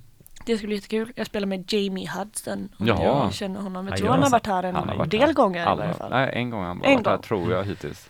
Det 0.49 0.57
skulle 0.59 0.69
bli 0.69 0.77
jättekul. 0.77 1.13
Jag 1.17 1.27
spelar 1.27 1.47
med 1.47 1.73
Jamie 1.73 2.11
Hudson. 2.11 2.69
Om 2.79 2.87
Jaha. 2.87 3.03
jag 3.05 3.33
känner 3.33 3.61
honom. 3.61 3.87
Jag 3.87 3.93
Ja, 3.93 3.97
tror 3.97 4.07
jag 4.09 4.13
han 4.13 4.23
har 4.23 4.31
varit 4.31 4.47
här 4.47 4.63
en 4.63 5.09
del 5.09 5.33
gånger 5.33 5.61
i 5.61 5.65
Alla- 5.65 5.93
fall. 5.93 6.11
Nej, 6.11 6.31
en 6.35 6.51
gång 6.51 6.61
har 6.61 6.67
han 6.69 6.79
bara 6.79 6.89
En 6.89 6.95
varit 6.97 7.07
här 7.07 7.13
gång. 7.17 7.23
tror 7.23 7.53
jag 7.53 7.65
hittills. 7.65 8.09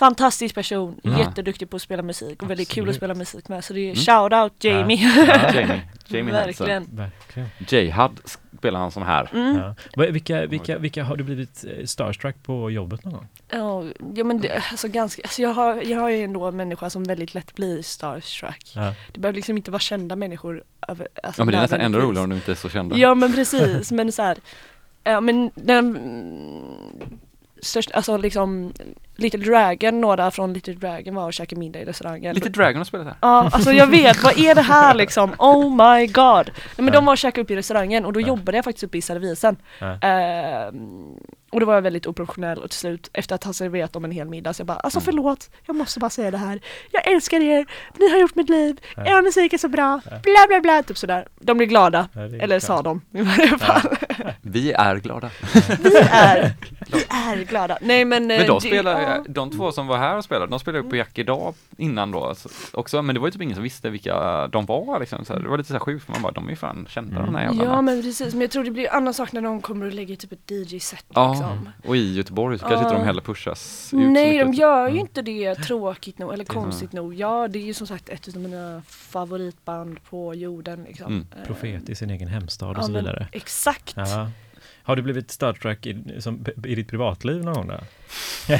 Fantastisk 0.00 0.54
person, 0.54 1.00
Ja. 1.02 1.18
jätteduktig 1.18 1.70
på 1.70 1.76
att 1.76 1.82
spela 1.82 2.02
musik 2.02 2.42
och 2.42 2.50
väldigt 2.50 2.68
kul 2.68 2.82
att 2.82 2.88
Absolut. 2.88 2.96
spela 2.96 3.14
musik 3.14 3.48
med. 3.48 3.64
Så 3.64 3.72
det 3.72 3.80
är 3.80 3.84
Mm. 3.84 3.96
shout 3.96 4.32
out 4.32 4.64
Jamie. 4.64 4.96
Ja, 5.26 5.54
Jamie, 5.54 5.82
Jamie 6.08 6.34
Hudson. 6.46 6.66
Verkligen. 6.66 6.86
Verkligen. 6.96 7.48
J-Hud 7.68 8.10
spelar 8.58 8.80
han 8.80 8.90
som 8.90 9.02
här. 9.02 9.30
Mm. 9.32 9.56
Ja. 9.56 9.74
Vilka, 10.10 10.46
vilka, 10.46 10.78
vilka 10.78 11.04
har 11.04 11.16
du 11.16 11.24
blivit 11.24 11.64
eh, 11.64 11.84
starstruck 11.86 12.42
på 12.42 12.70
jobbet 12.70 13.04
någon 13.04 13.12
gång? 13.14 13.26
Ja, 13.48 13.84
ja 14.14 14.24
men 14.24 14.40
det, 14.40 14.62
alltså 14.70 14.88
ganska, 14.88 15.22
alltså 15.22 15.42
jag 15.42 15.54
har, 15.54 15.82
jag 15.82 16.00
har 16.00 16.08
ju 16.10 16.24
ändå 16.24 16.44
en 16.44 16.56
människa 16.56 16.90
som 16.90 17.04
väldigt 17.04 17.34
lätt 17.34 17.54
blir 17.54 17.82
starstruck. 17.82 18.72
Ja. 18.74 18.94
Det 19.12 19.20
behöver 19.20 19.36
liksom 19.36 19.56
inte 19.56 19.70
vara 19.70 19.80
kända 19.80 20.16
människor. 20.16 20.62
Över, 20.88 21.08
alltså 21.22 21.40
Ja 21.40 21.44
men 21.44 21.52
det 21.52 21.58
är 21.58 21.62
nästan 21.62 21.80
ännu 21.80 21.98
roligare 21.98 22.24
om 22.24 22.30
du 22.30 22.36
inte 22.36 22.50
är 22.50 22.54
så 22.56 22.68
kända. 22.68 22.96
Ja 22.96 23.14
men 23.14 23.32
precis, 23.32 23.92
men 23.92 24.12
så 24.12 24.22
här, 24.22 24.38
ja 25.04 25.20
men 25.20 25.50
den 25.54 25.96
mm, 25.96 27.18
största, 27.62 27.94
alltså 27.94 28.16
liksom 28.16 28.72
Little 29.20 29.40
Dragon, 29.44 30.00
några 30.00 30.30
från 30.30 30.52
Little 30.52 30.74
Dragon 30.74 31.14
var 31.14 31.24
och 31.24 31.32
käkade 31.32 31.58
middag 31.58 31.80
i 31.80 31.84
restaurangen. 31.84 32.34
Lite 32.34 32.48
Dragon 32.48 32.76
har 32.76 32.84
spelat 32.84 33.06
här. 33.06 33.16
Ja, 33.20 33.50
alltså 33.52 33.72
jag 33.72 33.86
vet, 33.86 34.22
vad 34.22 34.38
är 34.38 34.54
det 34.54 34.62
här 34.62 34.94
liksom? 34.94 35.32
Oh 35.38 35.70
my 35.70 36.06
god! 36.06 36.46
Nej, 36.46 36.52
men 36.76 36.86
Ja. 36.86 36.92
de 36.92 37.04
var 37.04 37.12
och 37.12 37.18
käkade 37.18 37.40
upp 37.42 37.50
i 37.50 37.56
restaurangen 37.56 38.04
och 38.04 38.12
då 38.12 38.20
Ja. 38.20 38.26
jobbade 38.26 38.58
jag 38.58 38.64
faktiskt 38.64 38.84
uppe 38.84 38.98
i 38.98 39.02
servisen. 39.02 39.56
Ja. 39.78 39.98
Ehm, 40.02 41.14
och 41.52 41.60
då 41.60 41.66
var 41.66 41.74
jag 41.74 41.82
väldigt 41.82 42.06
oprofessionell 42.06 42.58
och 42.58 42.70
till 42.70 42.78
slut 42.78 43.10
efter 43.12 43.34
att 43.34 43.44
ha 43.44 43.52
serverat 43.52 43.92
dem 43.92 44.04
en 44.04 44.10
hel 44.10 44.28
middag 44.28 44.52
så 44.52 44.60
jag 44.60 44.66
bara 44.66 44.78
alltså 44.78 44.98
Mm. 44.98 45.04
förlåt, 45.04 45.50
jag 45.66 45.76
måste 45.76 46.00
bara 46.00 46.10
säga 46.10 46.30
det 46.30 46.38
här. 46.38 46.60
Jag 46.90 47.06
älskar 47.12 47.40
er, 47.40 47.66
ni 47.98 48.10
har 48.10 48.18
gjort 48.18 48.34
mitt 48.34 48.48
liv, 48.48 48.80
Ja. 48.96 49.06
er 49.18 49.22
musik 49.22 49.52
är 49.52 49.58
så 49.58 49.68
bra, 49.68 50.00
bla 50.04 50.46
bla 50.48 50.60
bla, 50.60 50.82
typ 50.82 50.98
sådär. 50.98 51.28
De 51.40 51.56
blev 51.56 51.68
glada, 51.68 52.08
eller 52.14 52.46
klart. 52.46 52.62
sa 52.62 52.82
de 52.82 53.00
i 53.14 53.22
varje 53.22 53.58
fall. 53.58 53.96
Vi 54.42 54.72
är 54.72 54.96
glada. 54.96 55.30
Vi 55.82 55.96
är, 56.10 56.52
vi 56.92 57.04
är 57.10 57.44
glada. 57.44 57.78
Nej 57.80 58.04
men, 58.04 58.26
Men 58.26 58.40
eh, 58.40 58.46
de 58.46 58.54
det- 58.54 58.60
spelar, 58.60 59.00
ja. 59.00 59.24
de 59.28 59.50
två 59.50 59.72
som 59.72 59.86
var 59.86 59.98
här 59.98 60.16
och 60.16 60.24
spelade, 60.24 60.46
de 60.50 60.58
spelade 60.60 60.84
ju 60.84 60.90
på 60.90 60.96
Jack 60.96 61.18
idag 61.18 61.54
innan 61.76 62.10
då 62.10 62.34
också, 62.72 63.02
men 63.02 63.14
det 63.14 63.20
var 63.20 63.26
ju 63.28 63.32
typ 63.32 63.42
ingen 63.42 63.54
som 63.54 63.62
visste 63.62 63.90
vilka 63.90 64.46
de 64.48 64.66
var 64.66 65.00
liksom. 65.00 65.24
Så 65.24 65.38
det 65.38 65.48
var 65.48 65.58
lite 65.58 65.66
så 65.68 65.74
här 65.74 65.78
sjukt, 65.80 66.04
för 66.04 66.12
man 66.12 66.22
bara, 66.22 66.32
de 66.32 66.46
är 66.46 66.50
ju 66.50 66.56
fan 66.56 66.86
kända 66.88 67.22
de 67.22 67.34
här 67.34 67.44
Ja 67.44 67.52
jävlarna. 67.52 67.82
men 67.82 68.02
precis, 68.02 68.34
men 68.34 68.40
jag 68.40 68.50
tror 68.50 68.64
det 68.64 68.70
blir 68.70 68.92
annan 68.94 69.14
sak 69.14 69.32
när 69.32 69.40
de 69.42 69.60
kommer 69.60 69.86
och 69.86 69.92
lägger 69.92 70.16
typ 70.16 70.32
ett 70.32 70.50
DJ-set 70.50 71.04
Ja, 71.14 71.30
liksom. 71.30 71.68
och 71.86 71.96
i 71.96 72.14
Göteborg 72.14 72.58
så 72.58 72.64
kanske 72.66 72.84
Ja. 72.84 72.88
inte 72.88 73.00
de 73.00 73.06
heller 73.06 73.22
pushas 73.22 73.60
ut 73.84 73.90
så 73.90 73.96
Nej 73.96 74.38
de 74.38 74.52
gör 74.54 74.84
ju 74.84 74.90
Mm. 74.90 74.98
inte 75.00 75.22
det 75.22 75.54
tråkigt 75.54 76.18
nog, 76.18 76.32
eller 76.32 76.44
konstigt 76.44 76.92
nog. 76.92 77.14
Ja 77.14 77.48
det 77.48 77.58
är 77.58 77.62
ju 77.62 77.74
som 77.74 77.86
sagt 77.86 78.08
ett 78.08 78.28
av 78.28 78.36
mina 78.42 78.82
favoritband 78.86 80.04
på 80.10 80.34
jorden 80.34 80.84
liksom. 80.88 81.06
Mm. 81.06 81.26
Eh, 81.40 81.46
Profet 81.46 81.88
i 81.88 81.94
sin 81.94 82.10
egen 82.10 82.28
hemstad 82.28 82.70
och 82.70 82.76
ja, 82.78 82.82
så 82.82 82.92
men 82.92 83.04
vidare. 83.04 83.28
Exakt! 83.32 83.92
Ja. 83.96 84.30
Har 84.82 84.96
du 84.96 85.02
blivit 85.02 85.30
starstruck 85.30 85.86
i, 85.86 86.20
som, 86.20 86.44
i 86.64 86.74
ditt 86.74 86.88
privatliv 86.88 87.44
någon 87.44 87.54
gång 87.54 87.68
då? 87.68 87.78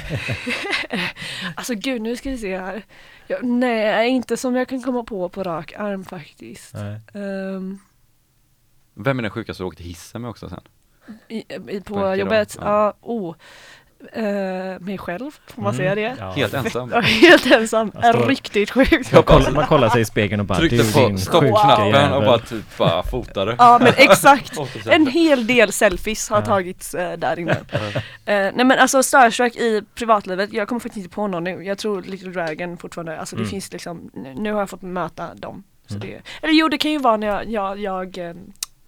Alltså 1.55 1.75
gud 1.75 2.03
nu 2.03 2.17
ska 2.17 2.31
vi 2.31 2.39
se 2.39 2.59
här. 2.59 2.83
Ja, 3.27 3.39
nej 3.43 4.09
inte 4.09 4.37
som 4.37 4.57
jag 4.57 4.69
kan 4.69 4.83
komma 4.83 5.05
på 5.05 5.29
på 5.29 5.43
rak 5.43 5.73
arm 5.73 6.05
faktiskt. 6.05 6.75
Ehm, 7.15 7.79
Vem 8.95 9.19
är 9.19 9.23
den 9.23 9.31
sjukaste 9.31 9.63
du 9.63 9.67
åkte 9.67 9.83
hissen 9.83 10.23
med 10.23 10.31
också 10.31 10.49
sen? 10.49 10.63
i, 11.29 11.45
i, 11.69 11.81
på 11.81 12.15
jobbet, 12.15 12.57
ja. 12.61 12.65
ja, 12.65 12.95
oh. 13.01 13.35
Eh, 14.13 14.23
mig 14.81 14.99
själv, 14.99 15.31
får 15.47 15.63
man 15.63 15.75
Mm. 15.75 15.77
säga 15.77 15.95
det? 15.95 16.17
Ja. 16.19 16.31
Helt 16.31 16.55
ensam. 16.55 16.91
Ja, 16.95 17.01
helt 17.01 17.47
ensam, 17.47 17.91
står- 17.91 18.27
riktigt 18.29 18.71
sjukt. 18.71 19.13
Man 19.13 19.23
kollar, 19.23 19.51
man 19.51 19.67
kollar 19.67 19.89
sig 19.89 20.01
i 20.01 20.05
spegeln 20.05 20.41
och 20.41 20.47
bara 20.47 20.59
Tryckte 20.59 20.77
du 20.77 20.93
på 21.13 21.19
stoppknappen 21.19 22.13
och 22.13 22.23
bara 22.23 22.39
typ 22.39 22.79
bara 22.79 23.03
fotade. 23.03 23.55
Ja 23.59 23.79
men 23.83 23.93
exakt! 23.97 24.53
En 24.87 25.07
hel 25.07 25.47
del 25.47 25.73
selfies 25.73 26.29
har 26.31 26.37
Ja. 26.39 26.45
tagits 26.45 26.95
eh, 26.95 27.19
där 27.19 27.39
inne. 27.39 27.53
Eh, 27.53 27.57
nej 28.25 28.65
men 28.65 28.73
alltså 28.79 29.03
starstruck 29.03 29.57
i 29.57 29.83
privatlivet, 29.95 30.53
jag 30.53 30.69
kommer 30.69 30.81
faktiskt 30.81 31.05
inte 31.05 31.15
på 31.15 31.27
någon 31.27 31.45
nu. 31.45 31.65
Jag 31.65 31.79
tror 31.79 32.03
Little 32.03 32.31
Dragon 32.31 32.77
fortfarande, 32.77 33.19
alltså 33.21 33.37
det 33.37 33.41
Mm. 33.43 33.51
finns 33.51 33.73
liksom, 33.73 34.11
nu 34.37 34.53
har 34.53 34.61
jag 34.61 34.71
fått 34.71 34.83
möta 34.83 35.35
dem. 35.35 35.63
Så 35.87 35.95
Mm. 35.95 36.09
det, 36.09 36.21
eller 36.43 36.55
jo 36.55 36.69
det 36.69 36.79
kan 36.79 36.91
ju 36.91 36.99
vara 36.99 37.17
när 37.17 37.27
jag, 37.27 37.49
jag, 37.51 37.79
jag, 37.79 38.19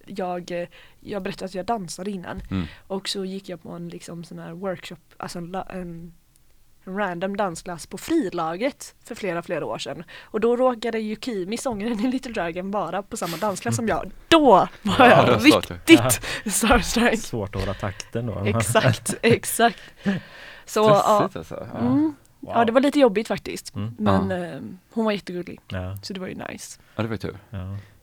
jag, 0.05 0.51
eh, 0.51 0.67
jag 0.99 1.23
berättade 1.23 1.45
att 1.45 1.55
jag 1.55 1.65
dansade 1.65 2.11
innan. 2.11 2.41
Mm. 2.51 2.65
Och 2.87 3.09
så 3.09 3.25
gick 3.25 3.49
jag 3.49 3.63
på 3.63 3.69
en 3.71 3.89
liksom 3.89 4.23
sån 4.23 4.39
här 4.39 4.51
workshop, 4.53 4.97
alltså 5.17 5.39
en, 5.39 5.55
en 5.55 6.13
random 6.85 7.37
dansklass 7.37 7.87
på 7.87 7.97
frilaget 7.97 8.95
för 9.03 9.15
flera, 9.15 9.41
flera 9.41 9.65
år 9.65 9.77
sedan. 9.77 10.03
Och 10.21 10.39
då 10.39 10.55
råkade 10.55 10.99
Yukimi, 10.99 11.57
sångaren 11.57 11.99
i 11.99 12.07
Little 12.07 12.31
Dragon, 12.33 12.71
vara 12.71 13.03
på 13.03 13.17
samma 13.17 13.37
dansklass 13.37 13.75
som 13.75 13.87
jag. 13.87 14.11
Då 14.27 14.45
var 14.45 14.69
Ja, 14.99 15.09
jag 15.09 15.25
det 15.25 15.31
var 15.31 15.39
starstruck. 15.39 15.89
riktigt 15.89 16.21
starstruck. 16.53 17.19
Svårt 17.19 17.55
att 17.55 17.61
hålla 17.61 17.73
takten 17.73 18.25
då. 18.25 18.39
Exakt, 18.45 19.15
exakt. 19.21 19.79
Så 20.65 20.79
ja, 20.79 21.01
alltså. 21.33 21.67
Ja. 21.73 21.79
mm, 21.79 22.15
Wow. 22.39 22.51
ja, 22.55 22.65
det 22.65 22.71
var 22.71 22.81
lite 22.81 22.99
jobbigt 22.99 23.27
faktiskt. 23.27 23.75
Mm. 23.75 23.95
Men 23.99 24.29
Ja. 24.29 24.37
eh, 24.37 24.59
hon 24.91 25.05
var 25.05 25.11
jättegullig, 25.11 25.59
Ja, 25.67 25.97
så 26.03 26.13
det 26.13 26.19
var 26.19 26.27
ju 26.27 26.35
nice. 26.35 26.79
ja, 26.95 27.01
det 27.03 27.07
var 27.09 27.13
ju 27.13 27.17
tur. 27.17 27.37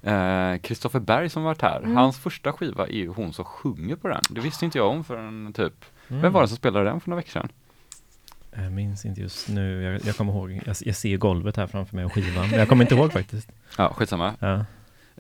Ja. 0.01 0.11
Eh, 0.53 0.59
Kristoffer 0.59 1.01
Berg 1.01 1.29
som 1.29 1.43
varit 1.43 1.63
här, 1.63 1.79
Mm. 1.81 1.97
hans 1.97 2.19
första 2.19 2.53
skiva 2.53 2.87
är 2.87 2.93
ju 2.93 3.09
hon 3.09 3.33
som 3.33 3.45
sjunger 3.45 3.97
på 3.97 4.09
den. 4.09 4.21
Det 4.31 4.41
visste 4.41 4.65
inte 4.65 4.79
jag 4.79 4.89
om 4.91 5.05
förrän 5.05 5.53
typ, 5.53 5.85
Mm. 6.09 6.23
vem 6.23 6.33
var 6.33 6.43
det 6.43 6.49
som 6.49 6.57
spelade 6.57 6.85
den 6.85 7.01
för 7.01 7.11
några 7.11 7.17
veckor 7.21 7.31
sedan? 7.31 7.49
Jag 8.53 8.73
minns 8.73 9.05
inte 9.05 9.21
just 9.21 9.49
nu. 9.49 9.83
Jag, 9.83 10.01
jag 10.05 10.17
kommer 10.17 10.33
ihåg, 10.33 10.51
jag, 10.67 10.77
jag 10.81 10.97
ser 10.97 11.17
golvet 11.17 11.57
här 11.57 11.67
framför 11.67 11.97
mig 11.97 12.05
och 12.05 12.13
skivan. 12.13 12.51
Men 12.51 12.59
jag 12.59 12.69
kommer 12.69 12.85
inte 12.85 12.95
ihåg 12.95 13.13
faktiskt. 13.13 13.49
Ja, 13.79 13.93
skitsamma. 13.95 14.35
Ja. 14.39 14.55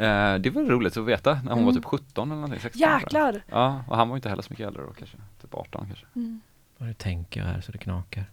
Eh, 0.04 0.38
det 0.38 0.50
var 0.50 0.62
roligt 0.62 0.96
att 0.96 1.04
veta 1.04 1.30
när 1.34 1.40
hon 1.40 1.52
Mm. 1.52 1.64
var 1.64 1.72
typ 1.72 1.84
17 1.84 2.28
eller 2.30 2.34
någonting, 2.40 2.60
16 2.60 2.78
tror 2.80 2.90
jag. 2.92 3.00
Jäklar! 3.02 3.42
Ja, 3.46 3.84
och 3.88 3.96
han 3.96 4.08
var 4.08 4.16
inte 4.16 4.28
heller 4.28 4.42
så 4.42 4.46
mycket 4.50 4.66
äldre 4.66 4.82
då 4.82 4.92
kanske, 4.92 5.16
typ 5.42 5.54
18 5.54 5.86
kanske. 5.86 6.06
Mm. 6.16 6.40
Vad 6.78 6.88
du 6.88 6.94
tänker 6.94 7.42
här 7.42 7.60
så 7.60 7.72
det 7.72 7.78
knakar. 7.78 8.24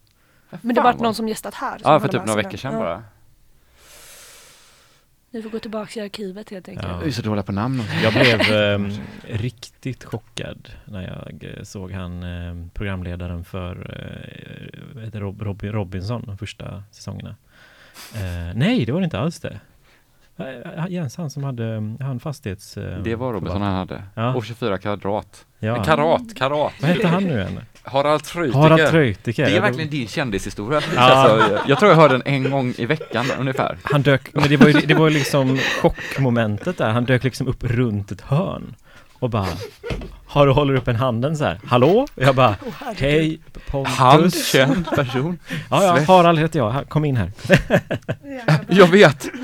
Men 0.62 0.76
det 0.76 0.82
var 0.82 0.94
någon 0.94 1.16
som 1.16 1.28
gästat 1.28 1.54
här. 1.54 1.82
Ja, 1.84 2.00
för 2.00 2.08
typ 2.08 2.26
några 2.26 2.42
veckor 2.44 2.58
sedan 2.58 2.74
Ja. 2.74 2.80
bara. 2.80 3.04
Ni 5.32 5.42
får 5.42 5.50
gå 5.50 5.60
tillbaka 5.60 6.00
i 6.00 6.04
arkivet 6.04 6.50
helt 6.50 6.70
enkelt. 6.70 6.88
Ja. 6.88 7.00
Vi 7.00 7.08
är 7.08 7.12
så 7.12 7.22
dåliga 7.22 7.44
på 7.44 7.52
namn. 7.52 7.84
Jag 8.04 8.14
blev 8.14 8.42
ehm, 8.52 8.92
riktigt 9.28 10.04
chockad 10.04 10.70
när 10.86 11.02
jag 11.02 11.54
eh, 11.58 11.64
såg 11.64 11.92
han 11.92 12.24
ehm, 12.24 12.70
programledaren 12.74 13.44
för 13.44 13.76
eh, 14.96 15.20
Rob, 15.20 15.42
Rob, 15.42 15.64
Robinson 15.64 16.24
de 16.26 16.38
första 16.38 16.84
säsongerna. 16.92 17.36
Eh, 18.16 18.56
nej, 18.56 18.86
det 18.86 18.92
var 18.92 19.00
det 19.00 19.06
inte 19.06 19.20
alls 19.20 19.40
det. 19.40 19.60
Eh, 20.40 20.86
Jens, 20.90 21.18
han 21.18 21.30
som 21.30 21.44
hade, 21.44 21.96
han 22.00 22.20
fastighets... 22.20 22.78
eh, 22.78 23.00
Det 23.04 23.16
var 23.16 23.34
Robinson 23.34 23.62
han 23.62 23.76
hade. 23.76 24.04
Ja. 24.14 24.34
Och 24.36 24.46
24 24.46 24.78
kvadrat. 24.78 25.46
Ja. 25.60 25.84
Karat, 25.84 26.22
karat. 26.36 26.74
Vad 26.82 26.90
hette 26.90 27.08
han 27.08 27.24
nu 27.24 27.34
igen? 27.40 27.60
Harald 27.84 28.24
Treutiger. 28.24 28.60
Harald 28.60 28.90
Treutiger. 28.92 29.46
Det 29.46 29.58
är 29.58 29.62
verkligen 29.62 29.90
din 29.90 30.08
kändishistoria. 30.08 30.82
Ja. 30.96 31.02
Alltså, 31.02 31.52
jag, 31.54 31.60
jag 31.68 31.80
tror 31.80 31.92
jag 31.92 31.96
hörde 31.98 32.14
den 32.14 32.24
en 32.26 32.52
gång 32.52 32.74
i 32.78 32.86
veckan 32.86 33.26
ungefär. 33.40 33.78
Han 33.84 34.02
dök, 34.02 34.34
men 34.34 34.50
det 34.50 34.58
var 34.58 34.68
ju, 34.68 34.74
det 34.74 34.94
var 34.94 35.08
ju 35.10 35.14
liksom 35.14 35.58
chockmomentet 35.82 36.78
där. 36.78 36.90
Han 36.90 37.06
dök 37.06 37.24
liksom 37.24 37.48
upp 37.48 37.64
runt 37.64 38.12
ett 38.12 38.22
hörn 38.22 38.76
och 39.20 39.30
bara 39.30 39.48
har 40.28 40.46
du 40.48 40.52
håller 40.52 40.76
upp 40.76 40.88
en 40.88 40.96
handen 40.96 41.38
så 41.38 41.44
här. 41.44 41.60
Hallå? 41.66 42.08
Och 42.16 42.24
jag 42.24 42.36
bara 42.36 42.56
herregud. 42.80 42.98
Hej 43.00 43.40
Pontus. 43.72 43.94
Han, 43.98 44.32
känd 44.32 44.86
person. 44.90 45.40
Ja, 45.70 45.84
ja. 45.84 46.04
Harald 46.08 46.40
heter 46.40 46.60
jag. 46.60 46.90
Kom 46.90 47.06
in 47.06 47.16
här. 47.18 47.32
Jag 48.68 48.88
vet! 48.88 49.28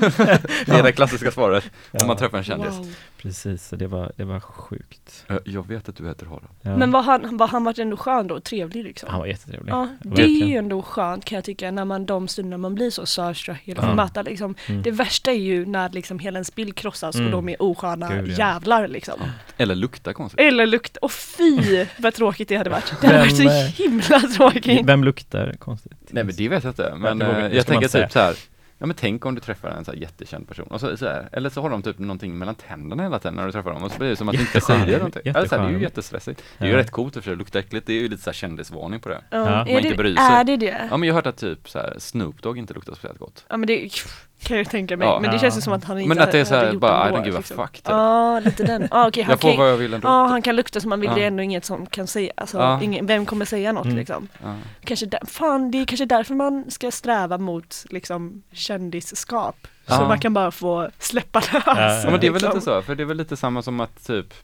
Det 0.66 0.72
är 0.72 0.82
det 0.82 0.92
klassiska 0.92 1.30
svaret 1.30 1.64
om 1.90 2.06
man 2.06 2.16
träffar 2.16 2.38
en 2.38 2.44
kändis. 2.44 2.74
Wow. 2.78 2.94
Precis, 3.22 3.68
så 3.68 3.76
det 3.76 3.86
var, 3.86 4.12
det 4.16 4.24
var 4.24 4.40
sjukt. 4.40 5.24
Eh, 5.28 5.36
Jag 5.44 5.68
vet 5.68 5.88
att 5.88 5.96
du 5.96 6.08
heter 6.08 6.26
Harald. 6.26 6.44
Ja. 6.62 6.76
Men 6.76 6.90
var 6.90 7.02
han, 7.02 7.36
var 7.36 7.48
han 7.48 7.64
varit 7.64 7.78
ändå 7.78 7.96
skön 7.96 8.26
då? 8.26 8.40
Trevlig 8.40 8.84
liksom? 8.84 9.08
Han 9.10 9.20
var 9.20 9.26
jättetrevlig. 9.26 9.72
Ja, 9.72 9.88
det 10.02 10.22
är 10.22 10.46
ju 10.46 10.56
ändå 10.56 10.82
skönt 10.82 11.24
kan 11.24 11.36
jag 11.36 11.44
tycka 11.44 11.70
när 11.70 11.84
man 11.84 12.06
de 12.06 12.28
stunderna 12.28 12.58
man 12.58 12.74
blir 12.74 12.90
så 12.90 13.06
starstruck 13.06 13.68
eller 13.68 13.82
Ja. 13.82 13.94
möta 13.94 14.22
liksom. 14.22 14.54
Mm. 14.66 14.82
Det 14.82 14.90
värsta 14.90 15.30
är 15.30 15.34
ju 15.38 15.66
när 15.66 15.88
liksom 15.90 16.18
hela 16.18 16.36
ens 16.36 16.54
bild 16.54 16.76
krossas 16.76 17.14
Mm. 17.14 17.26
och 17.26 17.32
de 17.32 17.48
är 17.48 17.62
osköna 17.62 18.08
Gud, 18.14 18.28
ja. 18.28 18.34
jävlar 18.38 18.88
liksom. 18.88 19.14
Eller 19.56 19.74
luktar 19.74 20.12
konstigt. 20.12 20.40
Eller 20.40 20.66
lukt, 20.74 20.96
och 20.96 21.12
fy 21.12 21.86
vad 21.98 22.14
tråkigt 22.14 22.48
det 22.48 22.56
hade 22.56 22.70
varit. 22.70 22.94
Det 23.00 23.06
hade 23.06 23.18
Vem, 23.18 23.26
varit 23.26 23.36
så 23.36 23.42
eh, 23.42 23.88
himla 23.88 24.20
tråkigt. 24.20 24.86
Vem 24.86 25.04
luktar 25.04 25.52
konstigt? 25.58 25.92
Nej 26.10 26.24
men 26.24 26.34
det 26.36 26.48
vet 26.48 26.64
jag 26.64 26.70
inte. 26.70 26.94
Men 26.96 27.22
eh, 27.22 27.28
jag 27.28 27.52
man 27.54 27.64
tänker 27.64 27.88
typ 27.88 28.12
så 28.12 28.18
här. 28.18 28.34
Ja 28.78 28.86
men 28.86 28.96
tänk 28.96 29.26
om 29.26 29.34
du 29.34 29.40
träffar 29.40 29.68
en 29.68 29.84
så 29.84 29.90
här 29.92 29.98
jättekänd 29.98 30.48
person 30.48 30.66
och 30.70 30.80
så, 30.80 30.96
så 30.96 31.06
här, 31.06 31.28
eller 31.32 31.50
så 31.50 31.60
har 31.62 31.70
de 31.70 31.82
typ 31.82 31.98
någonting 31.98 32.38
mellan 32.38 32.54
tänderna 32.54 33.02
hela 33.02 33.18
tiden 33.18 33.34
när 33.34 33.46
du 33.46 33.52
träffar 33.52 33.72
dem 33.72 33.82
och 33.82 33.90
så 33.92 33.98
blir 33.98 34.08
det 34.08 34.16
som 34.16 34.28
att 34.28 34.34
du 34.34 34.40
inte 34.40 34.60
säger 34.60 34.96
någonting. 34.98 35.22
Ja, 35.24 35.32
så 35.48 35.56
här, 35.56 35.62
det 35.62 35.68
är 35.68 35.76
ju 35.76 35.82
jättestressigt. 35.82 36.42
Det 36.58 36.64
är 36.64 36.68
ju 36.68 36.72
Ja. 36.74 36.78
rätt 36.80 36.90
coolt 36.90 37.16
i 37.16 37.18
och 37.18 37.24
för 37.24 37.30
sig, 37.30 37.36
det 37.36 37.38
luktar 37.38 37.60
äckligt, 37.60 37.86
det 37.86 37.92
är 37.92 38.00
ju 38.00 38.08
lite 38.08 38.22
så 38.22 38.30
här 38.30 38.34
kändisvarning 38.34 39.00
på 39.00 39.08
det. 39.08 39.20
Ja, 39.30 39.38
Ja. 39.38 39.44
är, 39.46 39.56
Man 39.56 39.68
inte 39.68 39.88
det, 39.88 39.94
bryr 39.96 40.16
sig. 40.16 40.24
är 40.24 40.44
det 40.44 40.56
det? 40.56 40.88
Ja 40.90 40.96
men 40.96 41.06
jag 41.06 41.14
har 41.14 41.18
hört 41.18 41.26
att 41.26 41.36
typ 41.36 41.68
så 41.68 41.78
här, 41.78 41.94
Snoop 41.98 42.42
Dogg 42.42 42.58
inte 42.58 42.74
luktar 42.74 42.94
speciellt 42.94 43.18
gott. 43.18 43.44
Ja 43.48 43.56
men 43.56 43.66
det 43.66 43.90
kan 44.44 44.56
jag 44.56 44.70
tänka 44.70 44.96
mig, 44.96 45.08
Ja. 45.08 45.18
men 45.20 45.30
det 45.30 45.38
känns 45.38 45.56
ju 45.56 45.60
som 45.60 45.72
att 45.72 45.84
han 45.84 45.98
inte 45.98 46.08
Men 46.08 46.18
att 46.24 46.32
det 46.32 46.40
är 46.40 46.44
så 46.44 46.54
hade 46.54 46.66
här, 46.66 46.72
gjort 46.72 46.80
bara, 46.80 47.08
I 47.08 47.12
don't 47.12 47.24
give 47.24 47.36
a 47.36 47.40
liksom. 47.40 47.56
fuck. 47.56 47.80
Ja, 47.84 48.40
lite 48.40 48.64
den. 48.64 48.88
Ja 48.90 49.08
okej, 49.08 49.22
han 49.22 49.30
Jag 49.30 49.40
får 49.40 49.48
kan 49.50 49.58
vad 49.58 49.70
jag 49.70 49.76
vill 49.76 49.94
ändå. 49.94 50.08
Ja, 50.08 50.26
han 50.26 50.42
kan 50.42 50.56
lukta 50.56 50.80
som 50.80 50.90
man 50.90 51.00
vill, 51.00 51.10
det 51.14 51.22
är 51.22 51.26
ändå 51.26 51.42
inget 51.42 51.64
som 51.64 51.86
kan 51.86 52.06
säga, 52.06 52.32
alltså 52.36 52.78
ingen, 52.82 53.06
vem 53.06 53.26
kommer 53.26 53.44
säga 53.44 53.72
något 53.72 53.84
Mm. 53.84 53.96
liksom? 53.96 54.28
Kanske 54.84 55.06
där, 55.06 55.20
fan 55.26 55.70
det 55.70 55.78
är 55.80 55.84
kanske 55.86 56.04
därför 56.06 56.34
man 56.34 56.64
ska 56.70 56.90
sträva 56.90 57.38
mot 57.38 57.84
liksom 57.90 58.42
kändisskap. 58.52 59.56
Så 59.86 60.04
man 60.04 60.18
kan 60.20 60.34
bara 60.34 60.50
få 60.50 60.90
släppa 60.98 61.38
lös. 61.40 61.62
Ja, 61.66 62.00
Ja 62.04 62.10
men 62.10 62.20
det 62.20 62.26
är 62.26 62.30
väl 62.30 62.42
liksom. 62.42 62.50
lite 62.54 62.60
så, 62.64 62.82
för 62.82 62.94
det 62.94 63.02
är 63.02 63.04
väl 63.06 63.16
lite 63.16 63.36
samma 63.36 63.62
som 63.62 63.80
att 63.80 64.06
typ 64.06 64.34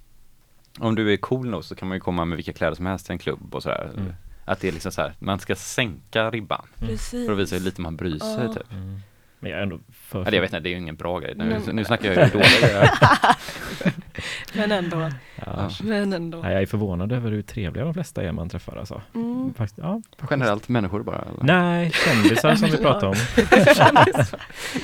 Om 0.79 0.95
du 0.95 1.13
är 1.13 1.17
cool 1.17 1.49
nog 1.51 1.65
så 1.65 1.75
kan 1.75 1.89
man 1.89 1.97
ju 1.97 2.01
komma 2.01 2.25
med 2.25 2.37
vilka 2.37 2.53
kläder 2.53 2.75
som 2.75 2.87
helst 2.87 3.07
till 3.07 3.13
en 3.13 3.19
klubb 3.19 3.55
och 3.55 3.63
sådär 3.63 3.91
Mm. 3.97 4.13
Att 4.45 4.61
det 4.61 4.69
är 4.69 4.73
liksom 4.73 4.93
så 4.93 5.01
här, 5.03 5.13
man 5.19 5.39
ska 5.41 5.57
sänka 5.57 6.31
ribban 6.31 6.67
Precis. 6.79 7.27
för 7.27 7.33
att 7.33 7.39
visa 7.39 7.57
hur 7.57 7.63
lite 7.63 7.81
man 7.81 7.97
bryr 7.97 8.19
sig 8.19 8.49
typ 8.55 8.73
Mm. 8.73 9.01
Men 9.41 9.51
jag 9.51 9.59
är 9.59 9.63
ändå 9.63 9.79
för... 9.93 10.25
Det 10.25 10.37
jag 10.37 10.43
vet 10.43 10.51
inte, 10.53 10.61
det 10.61 10.69
är 10.69 10.71
ju 10.71 10.77
ingen 10.79 10.97
bra 10.97 11.19
grej. 11.19 11.35
Nu, 11.37 11.61
nu 11.73 11.85
snackar 11.85 12.13
jag 12.13 12.25
ju 12.27 12.33
dåliga 12.33 12.61
grejer. 12.61 12.91
Men 14.55 14.73
ändå, 14.73 15.11
Ja. 15.47 15.71
men 15.83 16.13
ändå. 16.13 16.39
Nej, 16.43 16.53
jag 16.53 16.63
är 16.63 16.67
förvånad 16.67 17.13
över 17.13 17.31
hur 17.31 17.43
trevliga 17.43 17.85
de 17.85 17.95
flesta 17.95 18.23
är 18.23 18.33
man 18.33 18.49
träffar 18.49 18.77
alltså. 18.77 19.03
Mm. 19.15 19.55
Faktiskt, 19.55 19.79
ja. 19.79 20.03
Generellt 20.31 20.69
människor 20.69 21.03
bara. 21.03 21.19
Eller? 21.19 21.45
Nej, 21.45 21.91
kändisar 21.91 22.55
som 22.55 22.69
vi 22.71 22.77
pratar 22.77 23.07
om. 23.07 23.15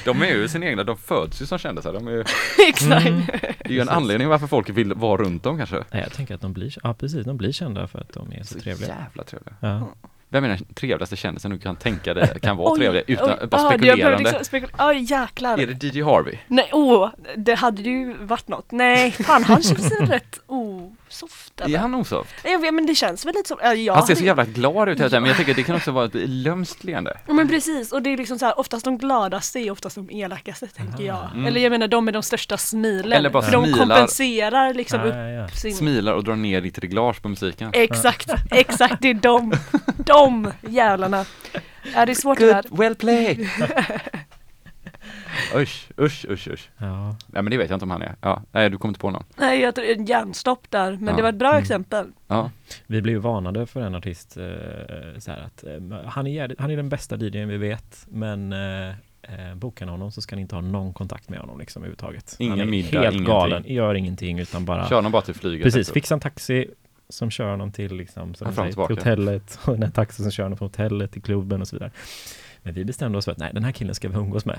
De 0.05 0.23
är 0.23 0.27
ju 0.27 0.49
sina 0.49 0.67
egna, 0.67 0.85
de 0.85 0.97
föds 0.97 1.43
ju 1.43 1.47
som 1.47 1.59
kändisar. 1.59 1.93
De 1.93 2.07
är 2.09 2.13
ju, 2.13 2.25
Exakt. 2.69 3.07
Mm. 3.07 3.23
det 3.59 3.69
är 3.69 3.73
ju 3.73 3.81
en 3.81 3.89
anledning 3.89 4.29
varför 4.29 4.47
folk 4.47 4.69
vill 4.69 4.95
vara 4.95 5.23
runt 5.23 5.43
dem 5.43 5.57
kanske. 5.57 5.77
Nej, 5.91 6.03
jag 6.03 6.13
tänker 6.13 6.35
att 6.35 6.41
de 6.41 6.53
blir, 6.53 6.75
ja 6.83 6.95
precis, 6.95 7.25
de 7.27 7.37
blir 7.37 7.53
kända 7.53 7.87
för 7.89 7.99
att 8.01 8.13
de 8.13 8.33
är 8.33 8.43
så 8.43 8.55
Så 8.55 8.61
trevliga. 8.61 8.89
jävla 8.89 9.25
trevliga. 9.25 9.55
Ja. 9.61 9.89
Vem 10.29 10.45
är 10.45 10.49
den 10.49 10.65
trevligaste 10.75 11.17
kändisen 11.17 11.51
du 11.51 11.59
kan 11.59 11.77
tänka 11.77 12.15
dig 12.15 12.41
kan 12.43 12.57
vara 12.57 12.71
Oj, 12.73 12.79
trevlig 12.79 13.03
utan, 13.07 13.39
oj, 13.41 13.47
bara 13.47 13.61
ah, 13.67 13.71
spekulerande? 13.71 14.19
Liksom 14.19 14.59
spekul- 14.59 14.71
Oj 14.79 15.13
jäklar. 15.13 15.59
Är 15.59 15.67
det 15.67 15.83
DJ 15.87 16.03
Harvey? 16.03 16.39
Nej, 16.49 16.71
åh, 16.73 17.11
det 17.37 17.55
hade 17.55 17.83
ju 17.83 18.15
varit 18.15 18.49
något. 18.49 18.71
Nej, 18.71 19.11
fan 19.11 19.45
han 19.45 19.63
känns 19.63 20.01
rätt 20.01 20.41
osoft 21.09 21.61
eller? 21.61 21.77
Är 21.77 21.81
han 21.81 21.95
osoft? 21.95 22.35
Jag 22.45 22.59
vet, 22.59 22.75
men 22.75 22.87
det 22.87 22.95
känns 22.95 23.27
väl 23.27 23.35
lite 23.35 23.49
som, 23.49 23.59
ja, 23.63 23.75
jag 23.75 23.95
Han 23.95 24.07
ser 24.07 24.15
så 24.15 24.25
jävla 24.25 24.45
glad 24.45 24.89
ut 24.89 24.99
hela 24.99 25.09
tiden, 25.09 25.23
men 25.23 25.29
jag 25.29 25.39
tycker 25.39 25.55
det 25.55 25.63
kan 25.63 25.77
också 25.77 25.91
vara 25.91 26.05
ett 26.05 26.15
lömskt 26.15 26.85
leende. 26.85 27.19
Ja 27.27 27.33
men 27.33 27.49
precis, 27.49 27.93
och 27.93 28.03
det 28.03 28.11
är 28.13 28.17
liksom 28.17 28.39
så 28.39 28.47
här, 28.47 28.59
oftast 28.61 28.85
de 28.85 28.99
gladaste 28.99 29.59
är 29.59 29.71
oftast 29.71 29.97
de 29.97 30.11
elakaste 30.11 30.67
tänker 30.67 31.05
jag. 31.05 31.31
Mm. 31.33 31.47
Eller 31.47 31.61
jag 31.61 31.71
menar 31.71 31.89
de 31.89 32.05
med 32.05 32.15
de 32.15 32.23
största 32.23 32.57
smilen. 32.57 33.13
Eller 33.13 33.31
bara 33.31 33.43
för 33.43 33.53
de 33.53 33.65
smilar. 33.65 33.79
kompenserar 33.79 34.75
liksom 34.75 35.01
Ja, 35.01 35.07
upp 35.07 35.15
ja, 35.15 35.29
ja. 35.29 35.49
sin... 35.49 35.75
Smilar 35.75 36.13
och 36.13 36.25
drar 36.25 36.37
ner 36.37 36.61
ditt 36.61 36.79
reglage 36.79 37.23
på 37.23 37.29
musiken. 37.29 37.71
Exakt, 37.73 38.31
exakt, 38.51 38.97
det 39.01 39.11
är 39.11 39.15
de, 39.15 39.53
de 39.97 40.53
jävlarna. 40.69 41.25
Ja 41.95 42.07
det 42.07 42.13
är 42.13 42.15
svårt 42.15 42.39
det 42.39 42.47
där. 42.47 42.65
well 42.71 42.95
played! 42.95 43.49
usch, 45.57 45.89
usch, 46.01 46.27
usch, 46.31 46.49
usch. 46.49 46.71
Ja. 46.79 47.17
Nej 47.27 47.43
men 47.43 47.51
det 47.51 47.57
vet 47.57 47.71
jag 47.71 47.77
inte 47.77 47.85
om 47.85 47.91
han 47.91 48.03
är. 48.03 48.15
Ja, 48.21 48.43
nej 48.53 48.71
du 48.71 48.79
kommer 48.79 48.91
inte 48.91 49.01
på 49.01 49.11
någon. 49.11 49.25
Nej 49.37 49.61
jag 49.61 49.75
tror 49.75 49.87
en 49.87 50.05
hjärnstopp 50.07 50.67
där, 50.71 50.91
men 50.93 51.07
Ja. 51.09 51.17
det 51.17 51.23
var 51.23 51.29
ett 51.29 51.35
bra 51.39 51.51
Mm. 51.51 51.63
exempel. 51.63 52.07
Ja, 52.27 52.51
Vi 52.87 53.03
blev 53.03 53.15
ju 53.15 53.21
varnade 53.21 53.67
för 53.67 53.81
en 53.81 53.95
artist, 53.95 54.37
eh, 54.37 54.45
så 55.19 55.31
här 55.31 55.41
att 55.47 55.65
eh, 55.65 56.01
han, 56.07 56.27
är, 56.27 56.55
han 56.59 56.71
är 56.71 56.77
den 56.77 56.89
bästa 56.89 57.17
DJn 57.17 57.49
vi 57.49 57.57
vet, 57.57 58.07
men 58.09 58.53
eh, 58.53 58.89
eh, 59.23 59.55
bokar 59.55 59.87
honom 59.87 60.13
så 60.13 60.21
ska 60.23 60.37
ni 60.37 60.43
inte 60.43 60.55
ha 60.55 60.63
någon 60.63 60.93
kontakt 60.93 61.29
med 61.29 61.39
honom 61.41 61.59
liksom 61.59 61.83
överhuvudtaget. 61.83 62.37
Ingen 62.39 62.51
han 62.59 62.61
är 62.61 62.71
middag, 62.71 63.01
helt 63.01 63.15
ingenting. 63.15 63.25
galen, 63.35 63.65
gör 63.67 63.95
ingenting 63.95 64.39
utan 64.39 64.65
bara 64.65 64.89
kör 64.89 64.97
honom 64.97 65.13
bara 65.13 65.23
till 65.23 65.35
flyget. 65.35 65.63
Precis, 65.65 65.77
liksom. 65.79 65.95
fixa 65.95 66.15
en 66.15 66.21
taxi 66.21 66.67
som 67.09 67.31
kör 67.31 67.51
honom 67.51 67.73
till, 67.73 67.95
liksom, 67.97 68.35
som 68.35 68.53
säger, 68.55 68.79
och 68.81 68.87
till 68.89 68.97
hotellet 68.97 69.59
och 69.65 69.73
den 69.73 69.83
här 69.83 69.91
taxin 69.91 70.25
som 70.25 70.33
kör 70.33 70.43
honom 70.45 70.59
från 70.59 70.67
hotellet 70.69 71.13
till 71.13 71.23
klubben 71.23 71.61
och 71.61 71.69
så 71.69 71.77
vidare. 71.77 71.91
Men 72.67 72.75
vi 72.75 72.85
bestämde 72.85 73.19
oss 73.19 73.25
för 73.25 73.33
att 73.33 73.39
nej, 73.39 73.51
den 73.55 73.65
här 73.65 73.73
killen 73.73 73.95
ska 73.95 74.09
vi 74.09 74.17
umgås 74.17 74.45
med. 74.45 74.59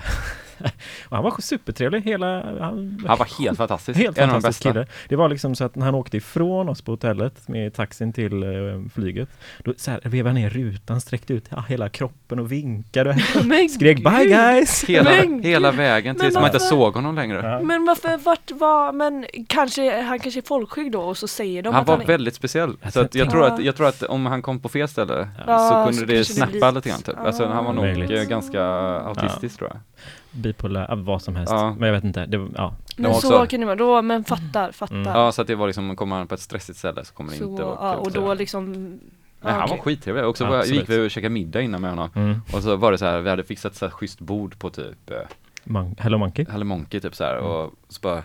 och 1.08 1.16
han 1.16 1.24
var 1.24 1.40
supertrevlig, 1.40 2.02
hela... 2.02 2.42
Han, 2.60 3.04
Han 3.08 3.18
var 3.18 3.38
helt 3.42 3.58
fantastisk. 3.58 3.98
Helt 3.98 4.18
en 4.18 4.22
av 4.24 4.28
de 4.28 4.32
fantastisk 4.32 4.64
bästa. 4.64 4.72
kille. 4.84 4.86
Det 5.08 5.16
var 5.16 5.28
liksom 5.28 5.54
så 5.54 5.64
att 5.64 5.74
när 5.74 5.86
han 5.86 5.94
åkte 5.94 6.16
ifrån 6.16 6.68
oss 6.68 6.82
på 6.82 6.92
hotellet 6.92 7.48
med 7.48 7.74
taxin 7.74 8.12
till 8.12 8.42
eh, 8.42 8.48
flyget, 8.94 9.28
då 9.64 9.74
så 9.76 9.90
här, 9.90 10.00
vevade 10.04 10.28
han 10.28 10.34
ner 10.34 10.50
rutan, 10.50 11.00
sträckte 11.00 11.32
ut 11.34 11.44
ja, 11.48 11.64
hela 11.68 11.88
kroppen 11.88 12.38
och 12.38 12.52
vinkade 12.52 13.10
och 13.36 13.70
skrek 13.70 13.96
bye 14.04 14.24
guys! 14.24 14.84
Hela, 14.84 15.10
Men 15.10 15.42
hela 15.42 15.70
vägen 15.72 16.16
men 16.16 16.24
tills 16.26 16.34
man 16.34 16.44
inte 16.44 16.60
såg 16.60 16.94
honom 16.94 17.14
längre. 17.14 17.40
Ja. 17.44 17.60
Men 17.60 17.84
varför, 17.84 18.16
vart 18.18 18.50
var, 18.50 18.92
men 18.92 19.26
kanske, 19.48 20.02
han 20.02 20.18
kanske 20.18 20.40
är 20.40 20.46
folkskygg 20.46 20.92
då 20.92 21.00
och 21.00 21.16
så 21.16 21.28
säger 21.28 21.62
de 21.62 21.74
Han 21.74 21.82
att 21.82 21.88
var 21.88 21.94
han 21.94 22.02
är... 22.02 22.06
väldigt 22.06 22.34
speciell. 22.34 22.76
Jag 22.82 22.92
Så 22.92 23.00
att 23.00 23.14
jag, 23.14 23.30
tror- 23.30 23.46
att, 23.46 23.64
jag 23.64 23.76
tror 23.76 23.88
att 23.88 24.02
om 24.02 24.26
han 24.26 24.42
kom 24.42 24.60
på 24.60 24.68
fel 24.68 24.88
ställe 24.88 25.28
Ja, 25.46 25.58
så 25.58 25.68
så 25.68 25.98
kunde 25.98 26.12
det 26.12 26.16
kanske 26.16 26.32
det 26.42 26.50
snappa 26.50 26.70
lite 26.70 26.88
grann 26.88 27.02
typ. 27.02 27.18
Alltså 27.18 27.46
han 27.46 27.64
var 27.64 27.72
nog 27.72 27.97
Möjligt. 27.98 28.18
eh, 28.22 28.24
ganska 28.28 28.64
autistisk 28.64 29.58
tror 29.58 29.70
jag. 29.70 29.80
Bipolär, 30.42 30.96
vad 30.96 31.22
som 31.22 31.36
helst. 31.36 31.52
Ja. 31.52 31.74
Men 31.78 31.86
jag 31.88 31.94
vet 31.94 32.04
inte, 32.04 32.26
det, 32.26 32.48
ja. 32.56 32.74
Men 32.96 33.14
så 33.14 33.46
kan 33.46 33.60
det 33.60 33.66
vara, 33.66 33.76
då, 33.76 34.02
men 34.02 34.24
fattar, 34.24 34.72
fattar. 34.72 34.94
Mm. 34.94 35.12
Ja 35.12 35.32
så 35.32 35.42
att 35.42 35.48
det 35.48 35.54
var 35.54 35.66
liksom, 35.66 35.96
kommer 35.96 36.16
han 36.16 36.26
på 36.26 36.34
ett 36.34 36.40
stressigt 36.40 36.78
ställe 36.78 37.04
så 37.04 37.14
kommer 37.14 37.30
det 37.30 37.36
så, 37.38 37.44
inte 37.50 37.62
vara 37.62 37.76
ja, 37.80 37.94
och 37.96 38.12
då 38.12 38.34
liksom... 38.34 38.72
Nej, 39.40 39.52
han 39.52 39.68
var 39.68 39.76
skittrevlig. 39.78 40.24
Och 40.24 40.36
så 40.36 40.46
var, 40.46 40.58
Absolut. 40.58 40.80
gick 40.80 40.88
vi 40.90 41.06
och 41.06 41.10
käkade 41.10 41.32
middag 41.34 41.60
innan 41.60 41.80
med 41.80 41.90
honom. 41.90 42.10
Mm. 42.14 42.40
Och 42.52 42.62
så 42.62 42.76
var 42.76 42.92
det 42.92 42.98
så 42.98 43.04
här, 43.04 43.20
vi 43.20 43.30
hade 43.30 43.44
fixat 43.44 43.74
så 43.74 43.84
här 43.86 43.90
schysst 43.90 44.20
bord 44.20 44.58
på 44.58 44.70
typ 44.70 45.10
eh, 45.10 45.16
Mon- 45.64 45.94
Hello 46.00 46.18
Monkey. 46.18 46.46
Hello 46.50 46.64
Monkey 46.64 47.00
typ 47.00 47.14
så 47.14 47.24
här 47.24 47.36
Mm. 47.38 47.50
och 47.50 47.72
så 47.88 48.00
bara 48.00 48.22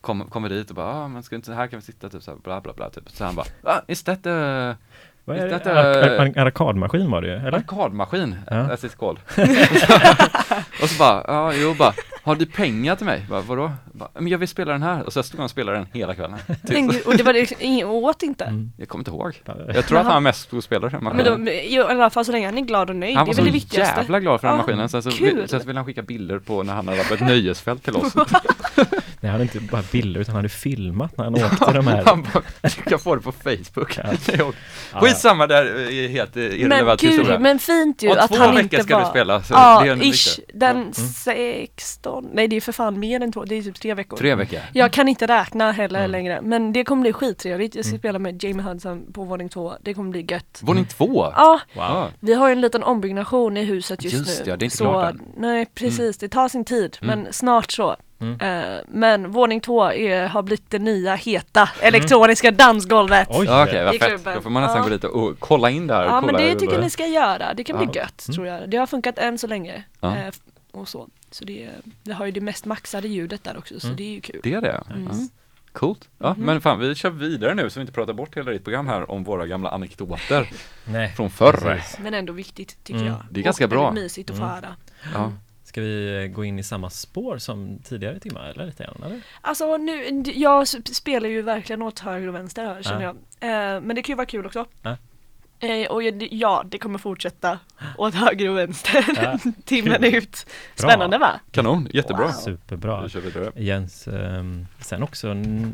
kom, 0.00 0.24
kommer 0.30 0.48
dit 0.48 0.70
och 0.70 0.76
bara, 0.76 0.86
ah, 0.94 1.08
men 1.08 1.22
ska 1.22 1.36
inte, 1.36 1.54
här 1.54 1.66
kan 1.66 1.78
vi 1.80 1.84
sitta 1.86 2.08
typ 2.08 2.22
så 2.22 2.30
här, 2.30 2.38
bla 2.38 2.60
bla 2.60 2.72
bla 2.72 2.90
typ. 2.90 3.10
Så 3.10 3.24
han 3.24 3.34
bara, 3.34 3.46
ah, 3.62 3.80
is 3.88 4.04
that 4.04 4.26
a 4.26 4.76
Vad 5.24 5.36
är 5.36 5.48
det? 5.48 6.20
Ar- 6.20 6.24
En 6.36 6.46
arkadmaskin 6.46 7.10
var 7.10 7.22
det 7.22 7.28
ju, 7.28 7.34
eller? 7.34 7.52
arkadmaskin? 7.58 8.36
Ja. 8.50 8.76
Called. 8.98 9.18
och 10.82 10.88
så 10.88 10.98
bara, 10.98 11.24
ja 11.28 11.52
jo 11.54 11.74
bara, 11.78 11.92
har 12.22 12.34
du 12.36 12.46
pengar 12.46 12.96
till 12.96 13.06
mig? 13.06 13.26
Bara, 13.30 13.40
vadå? 13.40 13.72
Bara, 13.92 14.08
men 14.14 14.28
jag 14.28 14.38
vill 14.38 14.48
spela 14.48 14.72
den 14.72 14.82
här. 14.82 15.02
Och 15.02 15.12
så 15.12 15.22
stod 15.22 15.38
han 15.38 15.44
och 15.44 15.50
spelade 15.50 15.78
den 15.78 15.86
hela 15.92 16.14
kvällen. 16.14 16.38
Men 16.46 16.56
Typ. 16.56 16.90
gud, 16.92 17.06
Och 17.06 17.16
det 17.16 17.22
var 17.22 17.32
liksom, 17.32 17.56
ingen 17.60 17.86
åt 17.86 18.22
inte? 18.22 18.44
Mm. 18.44 18.72
Jag 18.76 18.88
kommer 18.88 19.00
inte 19.00 19.10
ihåg. 19.10 19.42
Ja, 19.44 19.54
Jag 19.74 19.86
tror 19.86 19.98
att 19.98 20.06
han 20.06 20.22
mest 20.22 20.40
stod 20.42 20.56
och 20.58 20.64
spelade 20.64 20.98
den 21.00 21.16
Men 21.16 21.44
då, 21.44 21.50
i 21.50 21.78
alla 21.78 22.10
fall 22.10 22.24
så 22.24 22.32
länge 22.32 22.46
han 22.46 22.58
är 22.58 22.62
glad 22.62 22.90
och 22.90 22.96
nöjd, 22.96 23.16
Han 23.16 23.24
det 23.26 23.28
var 23.28 23.32
är 23.32 23.36
så 23.36 23.42
väl 23.42 23.46
det 23.52 23.58
viktigaste. 23.58 24.00
jävla 24.00 24.20
glad 24.20 24.40
för 24.40 24.48
den 24.48 24.56
Ja, 24.56 24.62
maskinen. 24.62 24.88
Sen 24.88 25.02
så, 25.02 25.10
kul. 25.10 25.48
sen 25.48 25.60
så 25.60 25.66
ville 25.66 25.78
han 25.78 25.86
skicka 25.86 26.02
bilder 26.02 26.38
på 26.38 26.62
när 26.62 26.72
han 26.74 26.88
hade 26.88 26.98
varit 26.98 27.08
på 27.08 27.14
ett 27.14 27.20
nöjesfält 27.20 27.82
till 27.84 27.96
oss. 27.96 28.14
Nej, 29.20 29.30
han 29.30 29.30
hade 29.30 29.42
inte 29.42 29.60
bara 29.60 29.82
bilder 29.92 30.20
utan 30.20 30.32
han 30.32 30.38
hade 30.38 30.48
filmat 30.48 31.16
när 31.16 31.24
han 31.24 31.34
åkte 31.34 31.72
de 31.72 31.86
här. 31.86 32.04
Han 32.04 32.22
bara, 32.22 32.42
jag 32.62 32.72
kan 32.72 32.98
få 32.98 33.14
det 33.16 33.22
på 33.22 33.32
Facebook. 33.32 33.98
Ja. 34.38 34.52
Skitsamma, 35.00 35.46
det 35.46 35.54
här 35.54 35.64
är 35.64 36.08
helt 36.08 36.34
Men 36.34 36.44
irrelevant 36.44 37.02
historia. 37.02 37.32
gud, 37.32 37.40
men 37.40 37.58
fint 37.58 38.02
ju 38.02 38.08
Om 38.10 38.16
att 38.20 38.28
två 38.32 38.36
han 38.38 38.48
veckor 38.54 38.62
inte 38.62 38.82
ska 38.82 38.96
var... 38.98 39.04
du 39.04 39.10
spela, 39.10 39.42
så 39.42 39.54
Ja, 39.54 39.80
det 39.82 39.88
är 39.88 39.92
en 39.92 40.02
ish. 40.02 40.40
Den 40.54 40.92
16, 40.94 42.11
nej 42.32 42.48
det 42.48 42.56
är 42.56 42.60
för 42.60 42.72
fan 42.72 42.98
mer 43.00 43.22
än 43.22 43.32
två, 43.32 43.44
det 43.44 43.54
är 43.58 43.62
typ 43.62 43.80
tre 43.80 43.94
veckor. 43.94 44.16
Tre 44.16 44.34
veckor. 44.34 44.58
Jag 44.72 44.90
kan 44.92 45.08
inte 45.08 45.26
räkna 45.26 45.72
heller 45.72 45.98
Mm. 45.98 46.10
längre, 46.10 46.40
men 46.42 46.72
det 46.72 46.84
kommer 46.84 47.02
bli 47.02 47.12
skittrevligt. 47.12 47.74
Jag 47.74 47.84
ska 47.84 47.90
Mm. 47.92 47.98
spela 48.00 48.18
med 48.18 48.44
Jamie 48.44 48.62
Hudson 48.66 49.12
på 49.12 49.24
våning 49.24 49.48
två, 49.48 49.72
det 49.80 49.94
kommer 49.94 50.10
bli 50.10 50.26
gött. 50.30 50.60
Våning 50.62 50.84
två? 50.84 51.32
Ja, 51.36 51.60
Wow. 51.76 52.06
vi 52.20 52.34
har 52.34 52.48
ju 52.48 52.52
en 52.52 52.60
liten 52.60 52.82
ombyggnation 52.82 53.56
i 53.56 53.64
huset 53.64 54.04
just, 54.04 54.16
Just 54.16 54.44
nu. 54.44 54.50
ja, 54.50 54.56
det 54.56 54.62
är 54.62 54.66
inte 54.66 54.76
så, 54.76 54.84
klart 54.84 55.10
än. 55.14 55.22
Nej 55.36 55.66
precis, 55.74 56.18
det 56.18 56.28
tar 56.28 56.48
sin 56.48 56.64
tid, 56.64 56.98
Mm. 57.02 57.18
men 57.22 57.32
snart 57.32 57.72
så. 57.72 57.96
Mm. 58.20 58.40
Eh, 58.40 58.78
men 58.88 59.30
våning 59.30 59.60
två 59.60 59.84
är, 59.92 60.26
har 60.26 60.42
blivit 60.42 60.70
det 60.70 60.78
nya 60.78 61.14
heta 61.14 61.68
elektroniska 61.80 62.50
dansgolvet. 62.50 63.28
Oj! 63.30 63.46
Ja, 63.46 63.64
Okej, 63.64 63.84
vad 63.84 63.94
fett. 63.96 64.34
Då 64.34 64.40
får 64.40 64.50
man 64.50 64.62
nästan 64.62 64.78
Ja. 64.78 64.82
gå 64.84 64.88
dit 64.88 65.04
och, 65.04 65.36
kolla 65.38 65.70
in 65.70 65.86
där. 65.86 66.04
Ja 66.04 66.20
men 66.20 66.34
det 66.34 66.54
tycker 66.54 66.74
jag 66.74 66.82
ni 66.82 66.90
ska 66.90 67.06
göra, 67.06 67.54
det 67.54 67.64
kan 67.64 67.76
bli 67.76 67.86
Ja. 67.92 68.00
gött 68.00 68.24
Mm. 68.28 68.34
tror 68.34 68.46
jag. 68.46 68.70
Det 68.70 68.76
har 68.76 68.86
funkat 68.86 69.18
än 69.18 69.38
så 69.38 69.46
länge. 69.46 69.84
Ja. 70.00 70.16
Eh, 70.16 70.32
och 70.72 70.88
så. 70.88 71.08
Så 71.34 71.44
det, 71.44 71.70
det 72.02 72.12
har 72.12 72.26
ju 72.26 72.32
det 72.32 72.40
mest 72.40 72.64
maxade 72.66 73.08
ljudet 73.08 73.44
där 73.44 73.56
också, 73.56 73.80
så 73.80 73.86
Mm. 73.86 73.96
det 73.96 74.02
är 74.02 74.10
ju 74.14 74.20
kul. 74.20 74.40
Det 74.42 74.52
är 74.54 74.60
det? 74.60 74.82
Mm. 74.90 75.08
Ja. 75.10 75.28
Coolt. 75.72 76.08
Ja, 76.18 76.34
Mhm. 76.34 76.46
men 76.46 76.60
fan 76.60 76.78
vi 76.80 76.94
kör 76.94 77.10
vidare 77.10 77.54
nu 77.54 77.70
så 77.70 77.80
vi 77.80 77.82
inte 77.82 77.92
pratar 77.92 78.12
bort 78.12 78.36
hela 78.36 78.50
ditt 78.50 78.64
program 78.64 78.86
här 78.86 79.10
om 79.10 79.24
våra 79.24 79.46
gamla 79.46 79.70
anekdoter 79.70 80.50
Nej. 80.84 81.12
från 81.16 81.30
förr. 81.30 81.52
Precis. 81.52 81.98
Men 81.98 82.14
ändå 82.14 82.32
viktigt 82.32 82.84
tycker 82.84 83.00
Mm. 83.00 83.12
jag. 83.12 83.22
Det 83.30 83.40
är 83.40 83.44
ganska 83.44 83.64
och 83.64 83.70
bra. 83.70 83.84
väldigt 83.84 84.02
mysigt 84.04 84.30
att 84.30 84.36
få 84.36 84.42
Mm. 84.42 84.54
höra. 84.54 84.76
Ja. 85.14 85.32
Ska 85.64 85.80
vi 85.80 86.22
eh, 86.24 86.26
gå 86.26 86.44
in 86.44 86.58
i 86.58 86.62
samma 86.62 86.90
spår 86.90 87.38
som 87.38 87.78
tidigare 87.84 88.20
timmar 88.20 88.44
eller 88.54 88.66
lite 88.66 88.84
grann 88.84 89.02
eller? 89.06 89.20
Alltså 89.40 89.76
nu, 89.76 90.22
jag 90.34 90.68
spelar 90.68 91.28
ju 91.28 91.42
verkligen 91.42 91.82
åt 91.82 91.98
höger 91.98 92.28
och 92.28 92.34
vänster 92.34 92.64
här 92.64 92.82
känner 92.82 93.02
Ja. 93.02 93.14
jag. 93.40 93.74
Eh, 93.76 93.80
men 93.80 93.96
det 93.96 94.02
kan 94.02 94.12
ju 94.12 94.16
vara 94.16 94.26
kul 94.26 94.46
också. 94.46 94.66
Ja. 95.62 95.68
Eh, 95.68 95.86
och 95.90 96.02
ja, 96.30 96.64
det 96.68 96.78
kommer 96.78 96.98
fortsätta 96.98 97.58
åt 97.98 98.14
höger 98.14 98.50
och 98.50 98.56
vänster 98.58 99.04
Ja, 99.22 99.38
timmen 99.64 100.02
kul. 100.02 100.14
ut. 100.14 100.46
Spännande 100.74 101.18
va? 101.18 101.30
Kanon, 101.50 101.88
jättebra. 101.90 102.32
Superbra. 102.32 103.02
Vi 103.02 103.08
vidare. 103.20 103.52
Jens, 103.56 104.08
ehm, 104.08 104.66
sen 104.80 105.02
också, 105.02 105.28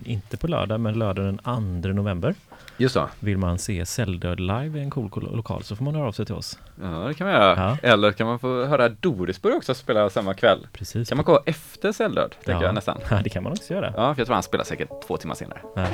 inte 0.04 0.36
på 0.36 0.46
lördag, 0.46 0.80
men 0.80 0.94
lördag 0.98 1.24
den 1.24 1.38
2 1.82 1.88
november. 1.92 2.34
Just 2.76 2.94
så. 2.94 3.08
Vill 3.20 3.38
man 3.38 3.58
se 3.58 3.86
Celldöd 3.86 4.40
live 4.40 4.78
i 4.78 4.82
en 4.82 4.90
cool 4.90 5.10
cool 5.10 5.36
lokal 5.36 5.62
så 5.62 5.76
får 5.76 5.84
man 5.84 5.94
höra 5.94 6.06
av 6.08 6.12
sig 6.12 6.26
till 6.26 6.34
oss. 6.34 6.58
Ja, 6.82 6.86
det 6.88 7.14
kan 7.14 7.26
man 7.26 7.34
göra. 7.36 7.76
Ja. 7.82 7.88
Eller 7.88 8.12
kan 8.12 8.26
man 8.26 8.38
få 8.38 8.64
höra 8.64 8.88
Dorisburg 8.88 9.54
också 9.56 9.74
spela 9.74 10.10
samma 10.10 10.34
kväll. 10.34 10.66
Precis. 10.72 11.08
Kan 11.08 11.16
man 11.18 11.24
gå 11.24 11.42
efter 11.46 11.92
Celldöd, 11.92 12.30
tänker 12.44 12.52
Ja. 12.52 12.62
jag 12.62 12.74
nästan. 12.74 12.98
Ja, 13.10 13.20
det 13.24 13.30
kan 13.30 13.42
man 13.42 13.52
också 13.52 13.74
göra. 13.74 13.86
Ja, 13.96 14.14
för 14.14 14.20
jag 14.20 14.26
tror 14.26 14.34
han 14.34 14.42
spelar 14.42 14.64
säkert 14.64 14.88
två 15.06 15.16
timmar 15.16 15.34
senare. 15.34 15.60
Ja. 15.76 15.86